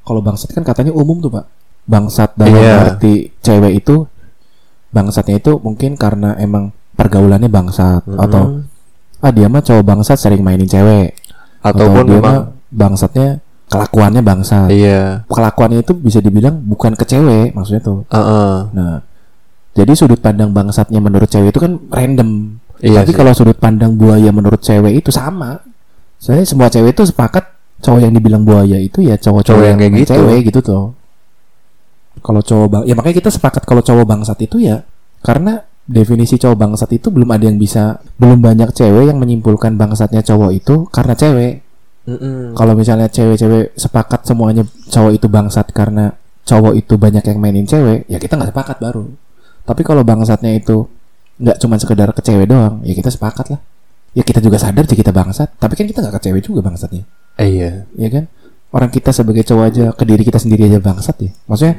[0.01, 1.45] Kalau bangsat kan katanya umum tuh pak.
[1.85, 2.97] Bangsat dalam Iya.
[2.97, 4.03] arti cewek itu
[4.89, 9.21] bangsatnya itu mungkin karena emang pergaulannya bangsat atau Mm-mm.
[9.21, 11.13] ah dia mah cowok bangsat sering mainin cewek
[11.61, 12.37] ataupun dia memang mah
[12.73, 14.71] bangsatnya kelakuannya bangsat.
[14.71, 17.99] iya Kelakuannya itu bisa dibilang bukan ke cewek maksudnya tuh.
[18.07, 18.53] Heeh.
[18.71, 19.03] Nah,
[19.75, 22.57] jadi sudut pandang bangsatnya menurut cewek itu kan random.
[22.79, 23.17] Iya Tapi sih.
[23.17, 25.59] kalau sudut pandang buaya menurut cewek itu sama.
[26.17, 27.45] Soalnya semua cewek itu sepakat
[27.77, 30.13] cowok yang dibilang buaya itu ya cowok-cowok Cowok yang yang, kayak gitu.
[30.17, 30.85] cewek gitu tuh.
[32.17, 34.81] Kalau cowok bang, ya makanya kita sepakat kalau cowok bangsat itu ya
[35.21, 40.25] karena definisi cowok bangsat itu belum ada yang bisa, belum banyak cewek yang menyimpulkan bangsatnya
[40.25, 41.66] cowok itu karena cewek.
[42.07, 42.55] Mm-mm.
[42.55, 46.15] Kalau misalnya cewek-cewek sepakat semuanya cowok itu bangsat karena
[46.47, 49.11] cowok itu banyak yang mainin cewek, ya kita nggak sepakat baru.
[49.67, 50.87] Tapi kalau bangsatnya itu
[51.43, 53.59] nggak cuma sekedar ke cewek doang, ya kita sepakat lah.
[54.15, 57.03] Ya kita juga sadar sih kita bangsat, tapi kan kita nggak ke cewek juga bangsatnya,
[57.37, 58.31] Eh, iya ya kan?
[58.71, 61.31] Orang kita sebagai cowok aja ke diri kita sendiri aja bangsat ya.
[61.51, 61.75] Maksudnya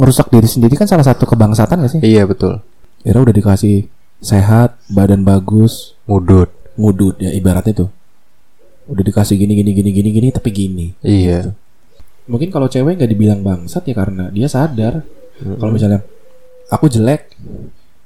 [0.00, 2.00] ngerusak diri sendiri kan salah satu kebangsatan gak sih?
[2.00, 2.64] iya betul
[3.04, 3.92] Ira udah dikasih
[4.24, 6.48] sehat, badan bagus, mudut
[6.80, 7.88] ngudut ya ibaratnya tuh.
[8.92, 10.86] Udah dikasih gini gini gini gini gini tapi gini.
[11.00, 11.48] iya.
[12.28, 15.02] Mungkin kalau cewek nggak dibilang bangsat ya karena dia sadar.
[15.42, 16.04] Kalau misalnya
[16.70, 17.34] aku jelek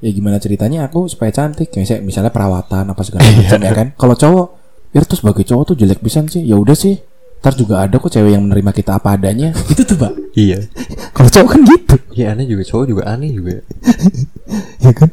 [0.00, 1.68] ya gimana ceritanya aku supaya cantik?
[1.74, 3.88] Misalnya, misalnya perawatan apa segala macam ya kan?
[3.98, 4.46] Kalau cowok
[4.94, 6.46] ya terus sebagai cowok tuh jelek pisan sih.
[6.46, 6.96] Ya udah sih.
[7.44, 9.52] Ntar juga ada kok cewek yang menerima kita apa adanya.
[9.72, 10.12] Itu tuh pak.
[10.32, 10.64] Iya.
[11.12, 11.96] Kalau cowok kan gitu.
[12.16, 12.62] Iya aneh juga.
[12.64, 13.60] Cowok juga aneh juga.
[14.80, 15.10] Ya kan?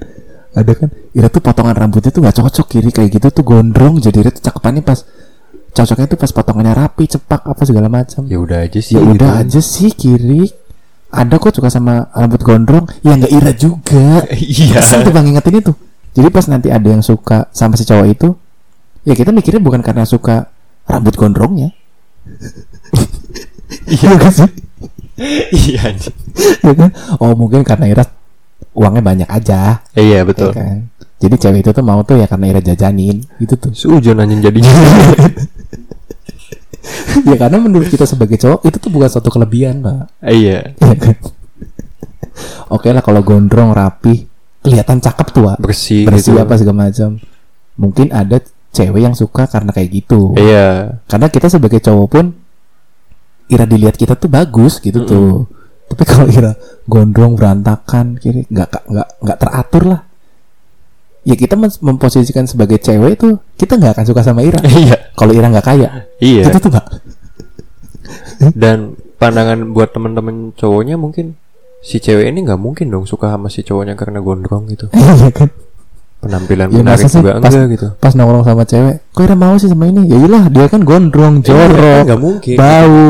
[0.53, 0.89] Ada kan?
[1.17, 2.65] Ira tuh potongan rambutnya tuh nggak cocok.
[2.69, 3.97] Kiri kayak gitu tuh gondrong.
[3.97, 5.01] Jadi Ira tuh cakepannya pas
[5.74, 8.21] cocoknya tuh pas potongannya rapi cepak apa segala macam.
[8.30, 9.11] Ya udah aja sih ya gitu.
[9.17, 10.45] udah aja sih kiri
[11.13, 12.86] ada kok suka sama rambut gondrong.
[13.01, 14.24] Ya nggak ira juga.
[14.34, 14.80] Iya.
[14.80, 15.74] Kesel tuh bang ingetin itu.
[16.13, 18.30] Jadi pas nanti ada yang suka sama si cowok itu
[19.03, 20.47] ya kita mikirnya bukan karena suka
[20.86, 21.74] rambut gondrongnya.
[23.89, 24.15] Iya.
[24.21, 24.51] Kan sih?
[25.49, 25.97] Iya.
[26.61, 26.93] Ya kan?
[27.17, 28.05] oh mungkin karena ira
[28.78, 29.82] uangnya banyak aja.
[29.97, 30.93] Iya ya betul kan
[31.24, 34.67] jadi cewek itu tuh mau tuh ya karena ira jajanin gitu tuh Seujon anjing jadinya
[37.30, 40.95] ya karena menurut kita sebagai cowok itu tuh bukan suatu kelebihan pak Eh, iya Iya
[40.99, 41.15] kan?
[42.74, 44.26] Oke lah kalau gondrong rapi
[44.63, 45.57] kelihatan cakep tuh Wak.
[45.61, 46.41] bersih bersih gitu.
[46.41, 47.21] apa segala macam.
[47.78, 48.41] Mungkin ada
[48.74, 50.34] cewek yang suka karena kayak gitu.
[50.34, 50.97] Iya.
[51.05, 52.26] Karena kita sebagai cowok pun
[53.51, 55.45] Ira dilihat kita tuh bagus gitu tuh.
[55.93, 56.57] Tapi kalau Ira
[56.89, 60.01] gondrong berantakan kiri nggak nggak nggak teratur lah.
[61.24, 64.59] Ya kita mem- memposisikan sebagai cewek tuh kita nggak akan suka sama Ira.
[64.84, 65.11] Iya.
[65.13, 66.43] kalau Ira nggak kaya, Iya.
[66.45, 66.86] itu tuh nggak.
[68.53, 68.78] Dan
[69.15, 71.39] pandangan buat temen-temen cowoknya mungkin
[71.80, 74.91] si cewek ini nggak mungkin dong suka sama si cowoknya karena gondrong gitu.
[74.95, 75.49] Iya kan.
[76.19, 77.88] Penampilan Ya, menarik sih juga pas- enggak gitu.
[77.97, 80.07] Pas nongkrong sama cewek, kok Ira mau sih sama ini?
[80.07, 82.55] Ya iyalah dia kan gondrong, Iya, jorok, nggak mungkin.
[82.55, 83.03] bau.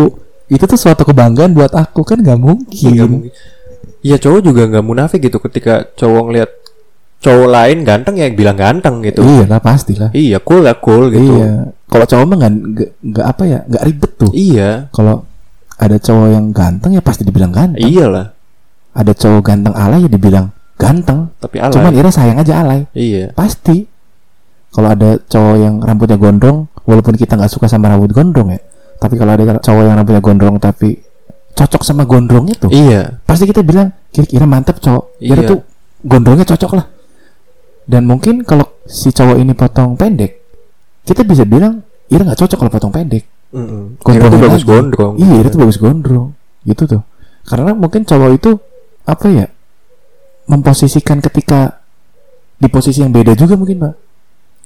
[0.50, 2.90] Itu tuh suatu kebanggaan buat aku kan nggak mungkin.
[2.92, 3.32] Nggak mungkin.
[4.02, 6.50] Iya cowok juga nggak munafik gitu ketika cowok ngeliat
[7.24, 9.24] cowok lain ganteng ya bilang ganteng gitu.
[9.24, 10.12] Iya lah pastilah.
[10.12, 11.40] Iya cool lah cool gitu.
[11.40, 11.72] Iya.
[11.88, 12.38] Kalau cowok mah
[13.00, 14.32] nggak apa ya, nggak ribet tuh.
[14.36, 14.92] Iya.
[14.92, 15.24] Kalau
[15.80, 17.80] ada cowok yang ganteng ya pasti dibilang ganteng.
[17.80, 18.36] Iyalah.
[18.94, 21.32] Ada cowok ganteng alay ya dibilang ganteng.
[21.40, 21.74] Tapi alay.
[21.80, 22.84] Cuman Ira sayang aja alay.
[22.92, 23.32] Iya.
[23.32, 23.88] Pasti.
[24.74, 28.60] Kalau ada cowok yang rambutnya gondrong, walaupun kita nggak suka sama rambut gondrong ya,
[28.98, 30.98] tapi kalau ada cowok yang rambutnya gondrong tapi
[31.54, 33.22] cocok sama gondrong itu, Iya.
[33.22, 35.22] pasti kita bilang kira-kira mantep cowok.
[35.22, 35.46] Iya.
[35.46, 35.62] tuh
[36.02, 36.90] gondrongnya cocok lah.
[37.84, 40.40] Dan mungkin kalau si cowok ini potong pendek,
[41.04, 43.24] kita bisa bilang Ira nggak cocok kalau potong pendek.
[43.54, 44.70] Mm Gondrong itu bagus lagi.
[44.70, 45.14] gondrong.
[45.20, 46.28] Iya, itu bagus gondrong.
[46.66, 47.02] Gitu tuh.
[47.44, 48.52] Karena mungkin cowok itu
[49.04, 49.46] apa ya?
[50.44, 51.80] Memposisikan ketika
[52.60, 53.94] di posisi yang beda juga mungkin, Pak.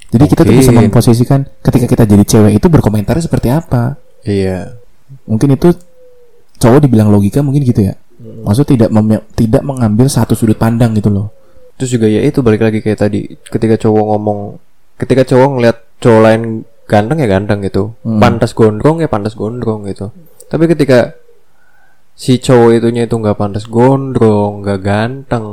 [0.07, 3.99] Jadi kita tuh bisa memposisikan ketika kita jadi cewek itu berkomentarnya seperti apa.
[4.23, 4.79] Iya.
[5.27, 5.75] Mungkin itu
[6.57, 7.93] cowok dibilang logika mungkin gitu ya.
[8.17, 11.29] Maksud tidak mem- tidak mengambil satu sudut pandang gitu loh.
[11.77, 14.39] Terus juga ya itu balik lagi kayak tadi ketika cowok ngomong
[14.97, 16.41] ketika cowok ngeliat cowok lain
[16.89, 17.93] ganteng ya ganteng gitu.
[18.01, 18.17] Hmm.
[18.17, 20.09] Pantas gondrong ya pantas gondrong gitu.
[20.49, 21.13] Tapi ketika
[22.17, 25.45] si cowok itunya itu nggak pantas gondrong, nggak ganteng,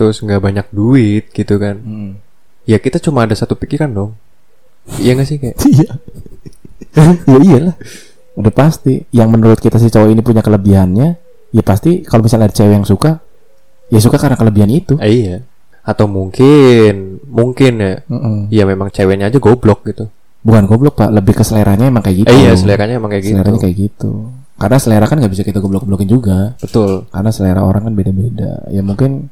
[0.00, 1.76] terus nggak banyak duit gitu kan.
[2.64, 4.16] Ya kita cuma ada satu pikiran dong.
[4.98, 5.90] Iya gak sih kayak Iya.
[7.26, 7.76] ya iyalah.
[8.38, 9.02] Udah pasti.
[9.12, 11.08] Yang menurut kita si cowok ini punya kelebihannya,
[11.52, 13.20] ya pasti kalau misalnya ada cewek yang suka,
[13.92, 14.96] ya suka karena kelebihan itu.
[14.96, 15.44] Ah, iya.
[15.84, 18.48] Atau mungkin mungkin ya Mm-mm.
[18.48, 20.08] ya memang ceweknya aja goblok gitu.
[20.42, 22.32] Bukan goblok pak, lebih ke seleranya emang kayak gitu.
[22.32, 23.34] Eh, iya, seleranya emang kayak gitu.
[23.36, 24.10] Seleranya kayak gitu.
[24.58, 26.54] Karena selera kan nggak bisa kita goblok-goblokin juga.
[26.58, 27.06] Betul.
[27.10, 28.62] Karena selera orang kan beda-beda.
[28.70, 29.30] Ya mungkin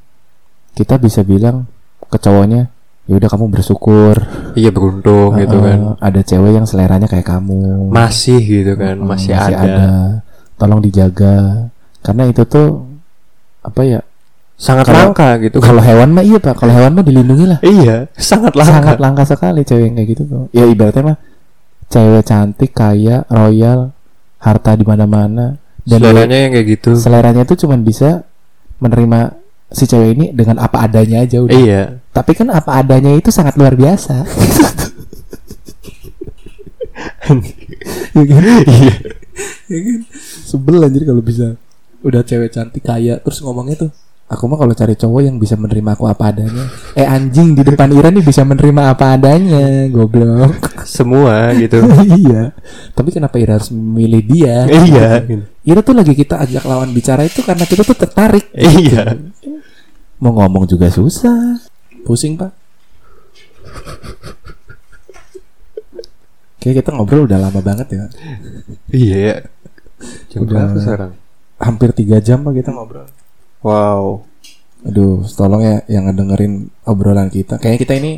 [0.74, 1.66] kita bisa bilang
[2.06, 2.66] ke cowoknya,
[3.06, 4.14] ya udah kamu bersyukur.
[4.54, 5.78] Iya beruntung gitu Eh, kan.
[5.98, 7.90] Ada cewek yang seleranya kayak kamu.
[7.90, 10.22] Masih gitu kan, Mm, masih, ada.
[10.58, 11.66] Tolong dijaga.
[12.02, 12.86] Karena itu tuh
[13.62, 14.00] apa ya?
[14.60, 15.56] Sangat Kalau- langka gitu.
[15.56, 16.52] Kalau hewan mah iya pak.
[16.60, 17.58] Kalau hewan mah dilindungi lah.
[17.64, 18.72] iya, sangat langka.
[18.76, 20.44] Sangat langka sekali cewek yang kayak gitu tuh.
[20.52, 21.18] Ya ibaratnya mah
[21.88, 23.96] cewek cantik, kaya, royal,
[24.36, 25.56] harta di mana-mana.
[25.80, 26.90] Dan Seleranya yang kayak gitu.
[26.92, 28.28] seleranya tuh cuman bisa
[28.78, 29.32] menerima
[29.72, 31.56] si cewek ini dengan apa adanya aja udah.
[31.56, 31.82] Iya.
[32.12, 34.28] Tapi kan apa adanya itu sangat luar biasa.
[38.12, 38.42] ya kan?
[38.44, 38.94] Iya.
[39.70, 40.00] Ya kan?
[40.44, 41.56] Sebel anjir kalau bisa
[42.00, 43.90] udah cewek cantik kaya terus ngomongnya tuh
[44.30, 46.70] Aku mah kalau cari cowok yang bisa menerima aku apa adanya.
[46.94, 50.54] Eh anjing di depan Ira nih bisa menerima apa adanya, goblok.
[50.86, 51.82] Semua gitu.
[52.22, 52.54] iya.
[52.94, 54.70] Tapi kenapa Ira harus memilih dia?
[54.70, 55.26] iya.
[55.66, 58.46] Ira tuh lagi kita ajak lawan bicara itu karena kita tuh tertarik.
[58.54, 59.18] Iya.
[60.22, 61.58] Mau ngomong juga susah.
[62.06, 62.52] Pusing, Pak.
[66.60, 68.04] Oke, kita ngobrol udah lama banget ya.
[68.94, 69.48] Iya.
[70.30, 70.70] Jam Udah.
[70.70, 71.12] berapa sekarang?
[71.58, 73.08] Hampir tiga jam Pak kita ngobrol.
[73.60, 74.24] Wow.
[74.80, 77.60] Aduh, tolong ya yang ngedengerin obrolan kita.
[77.60, 78.12] Kayaknya kita ini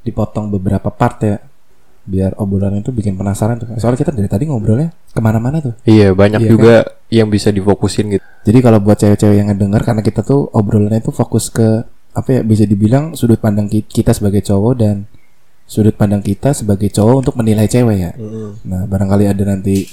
[0.00, 1.36] dipotong beberapa part ya.
[2.08, 3.68] Biar obrolan itu bikin penasaran tuh.
[3.76, 5.76] Soalnya kita dari tadi ngobrolnya ke mana-mana tuh.
[5.84, 6.74] Iya, banyak Iya juga
[7.12, 8.24] yang bisa difokusin gitu.
[8.48, 11.84] Jadi kalau buat cewek-cewek yang ngedenger karena kita tuh obrolannya itu fokus ke
[12.16, 15.04] apa ya bisa dibilang sudut pandang ki- kita sebagai cowok dan
[15.68, 18.12] sudut pandang kita sebagai cowok untuk menilai cewek ya.
[18.64, 19.84] Nah, barangkali ada nanti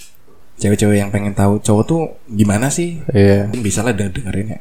[0.55, 3.03] cewek-cewek yang pengen tahu cowok tuh gimana sih?
[3.11, 3.51] Iya.
[3.51, 4.59] Mungkin bisa lah denger- dengerin ya.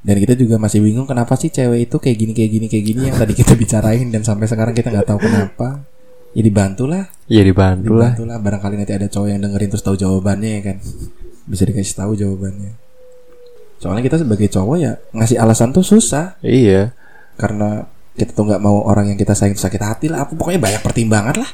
[0.00, 3.00] Dan kita juga masih bingung kenapa sih cewek itu kayak gini kayak gini kayak gini
[3.12, 5.84] yang tadi kita bicarain dan sampai sekarang kita nggak tahu kenapa.
[6.30, 8.14] Ya dibantulah, Iya dibantu lah.
[8.14, 10.76] dibantulah barangkali nanti ada cowok yang dengerin terus tahu jawabannya ya kan.
[11.44, 12.72] Bisa dikasih tahu jawabannya.
[13.76, 16.94] Soalnya kita sebagai cowok ya ngasih alasan tuh susah Iya.
[17.34, 20.22] karena kita tuh nggak mau orang yang kita sayang sakit hati lah.
[20.24, 21.50] Apa pokoknya banyak pertimbangan lah.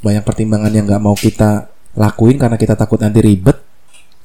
[0.00, 1.66] Banyak pertimbangan yang nggak mau kita
[1.98, 3.58] lakuin karena kita takut nanti ribet.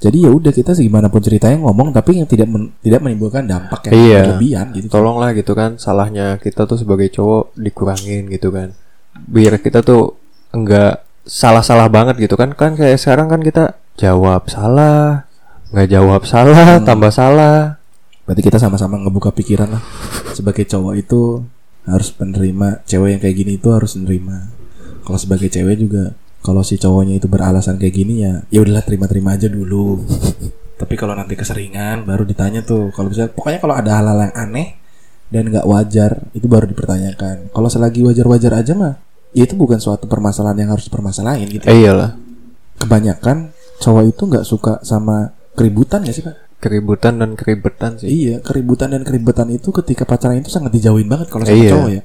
[0.04, 3.88] Jadi ya udah kita segimana pun ceritanya ngomong tapi yang tidak men- tidak menimbulkan dampak
[3.88, 4.20] yang Iya.
[4.28, 4.88] berlebihan gitu.
[4.92, 8.76] Tolonglah gitu kan salahnya kita tuh sebagai cowok dikurangin gitu kan.
[9.16, 10.20] Biar kita tuh
[10.52, 12.52] enggak salah-salah banget gitu kan.
[12.52, 15.24] Kan kayak sekarang kan kita jawab salah,
[15.72, 16.86] nggak jawab salah, Hmm.
[16.86, 17.80] tambah salah.
[18.28, 19.84] Berarti kita sama-sama ngebuka pikiran lah
[20.32, 21.44] sebagai cowok itu
[21.84, 24.48] harus menerima cewek yang kayak gini itu harus menerima
[25.04, 29.34] kalau sebagai cewek juga kalau si cowoknya itu beralasan kayak gini ya ya udahlah terima-terima
[29.34, 30.04] aja dulu
[30.82, 34.68] tapi kalau nanti keseringan baru ditanya tuh kalau bisa pokoknya kalau ada hal-hal yang aneh
[35.32, 39.00] dan nggak wajar itu baru dipertanyakan kalau selagi wajar-wajar aja mah
[39.32, 42.14] ya itu bukan suatu permasalahan yang harus dipermasalahin gitu Eh, iyalah.
[42.78, 48.08] kebanyakan cowok itu nggak suka sama keributan ya sih pak Keributan dan keribetan sih.
[48.08, 51.72] Iya, keributan dan keribetan itu ketika pacaran itu sangat dijauhin banget kalau sama Iya.
[51.76, 52.02] cowok ya.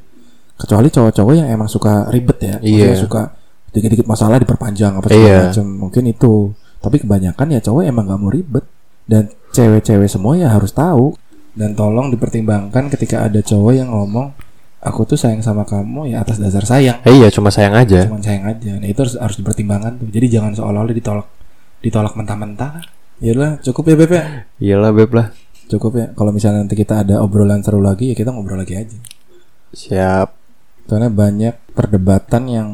[0.58, 2.98] Kecuali cowok-cowok yang emang suka ribet ya, Iya.
[2.98, 3.38] suka
[3.70, 5.38] dikit-dikit masalah diperpanjang apa segala Iya.
[5.50, 5.66] macam.
[5.88, 6.34] Mungkin itu.
[6.78, 8.64] Tapi kebanyakan ya cowok emang nggak mau ribet
[9.04, 11.18] dan cewek-cewek semua ya harus tahu
[11.52, 14.30] dan tolong dipertimbangkan ketika ada cowok yang ngomong
[14.78, 18.06] aku tuh sayang sama kamu ya atas dasar sayang, Eh, iya cuma sayang aja.
[18.06, 18.78] cuman sayang aja.
[18.78, 20.06] Nah, itu harus harus dipertimbangkan tuh.
[20.06, 21.26] Jadi jangan seolah-olah ditolak
[21.82, 22.78] ditolak mentah-mentah.
[23.18, 24.24] Ya udah, cukup ya Beb ya.
[24.62, 25.34] Iyalah beb lah.
[25.66, 26.06] Cukup ya.
[26.14, 28.94] Kalau misalnya nanti kita ada obrolan seru lagi ya kita ngobrol lagi aja.
[29.74, 30.28] Siap.
[30.86, 32.68] Karena banyak perdebatan yang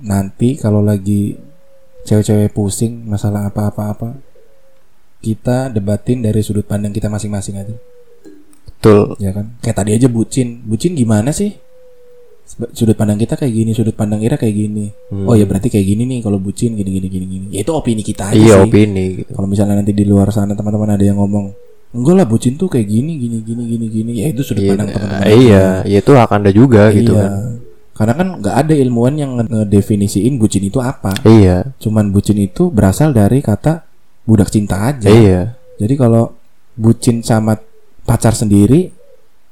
[0.00, 1.36] nanti kalau lagi
[2.02, 4.16] cewek-cewek pusing masalah apa-apa-apa
[5.20, 7.76] kita debatin dari sudut pandang kita masing-masing aja,
[8.64, 9.20] Betul.
[9.20, 9.52] ya kan?
[9.60, 11.52] Kayak tadi aja bucin, bucin gimana sih?
[12.72, 14.88] Sudut pandang kita kayak gini, sudut pandang Ira kayak gini.
[15.12, 15.28] Hmm.
[15.28, 17.46] Oh ya berarti kayak gini nih kalau bucin gini gini gini gini.
[17.52, 18.64] Ya itu opini kita aja Iya sih.
[18.64, 19.30] opini gitu.
[19.36, 21.52] Kalau misalnya nanti di luar sana teman-teman ada yang ngomong
[21.90, 24.88] enggak lah bucin tuh kayak gini gini gini gini gini ya itu sudut Iya, pandang
[24.94, 27.22] teman-teman iya, ya itu hak anda juga gitu Iya.
[27.28, 27.30] kan.
[28.00, 31.12] Karena kan nggak ada ilmuwan yang nge- ngedefinisiin bucin itu apa.
[31.28, 33.84] Iya, cuman bucin itu berasal dari kata
[34.24, 35.04] budak cinta aja.
[35.04, 36.32] Iya, jadi kalau
[36.80, 37.60] bucin sama
[38.08, 38.88] pacar sendiri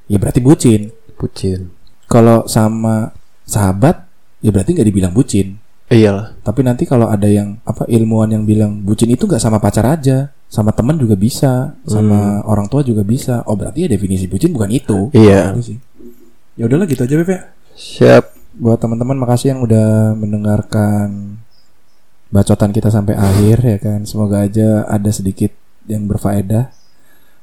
[0.08, 0.88] ya berarti bucin.
[1.20, 1.76] Bucin.
[2.08, 3.12] kalau sama
[3.44, 4.08] sahabat
[4.40, 5.60] ya berarti nggak dibilang bucin.
[5.88, 6.36] Iyalah.
[6.44, 10.28] tapi nanti kalau ada yang apa ilmuwan yang bilang bucin itu nggak sama pacar aja
[10.48, 13.44] sama teman juga bisa sama orang tua juga bisa.
[13.44, 15.12] Oh berarti ya definisi bucin bukan itu.
[15.12, 15.52] Iya.
[15.60, 15.76] Sih.
[16.56, 17.40] Ya udahlah gitu aja Beb ya.
[17.76, 18.37] Siap.
[18.58, 21.38] Buat teman-teman makasih yang udah mendengarkan
[22.28, 24.04] bacotan kita sampai akhir ya kan?
[24.04, 25.54] Semoga aja ada sedikit
[25.86, 26.74] yang berfaedah.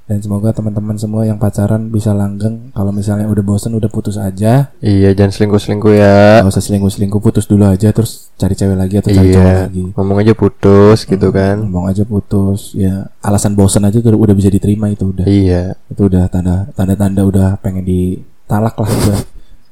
[0.05, 2.69] Dan semoga teman-teman semua yang pacaran bisa langgeng.
[2.77, 4.69] Kalau misalnya udah bosen udah putus aja.
[4.77, 6.45] Iya, jangan selingkuh-selingkuh ya.
[6.45, 9.83] nggak usah selingkuh-selingkuh putus dulu aja terus cari cewek lagi atau cari cowok Iya, lagi.
[9.97, 11.57] ngomong aja putus gitu kan.
[11.65, 13.09] ngomong aja putus ya.
[13.25, 15.25] Alasan bosen aja tuh udah bisa diterima itu udah.
[15.25, 19.19] Iya, itu udah tanda tanda tanda udah pengen ditalak lah udah.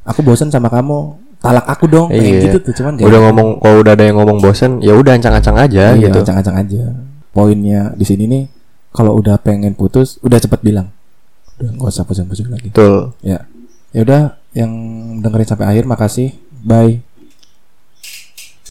[0.10, 1.14] Aku bosen sama kamu
[1.44, 2.44] talak aku dong pengen Iya.
[2.48, 5.60] gitu tuh cuman kayak udah ngomong kalau udah ada yang ngomong bosen, ya udah ancang-ancang
[5.60, 6.24] aja iya, gitu.
[6.24, 6.84] acang-acang aja.
[7.36, 8.44] Poinnya di sini nih
[8.96, 10.88] kalau udah pengen putus udah cepet bilang.
[11.60, 12.72] Udah nggak usah pusing-pusing lagi.
[12.72, 13.12] Betul.
[13.20, 13.44] ya.
[13.92, 14.22] Ya udah
[14.56, 14.72] yang
[15.20, 16.32] dengerin sampai akhir makasih.
[16.64, 17.04] Bye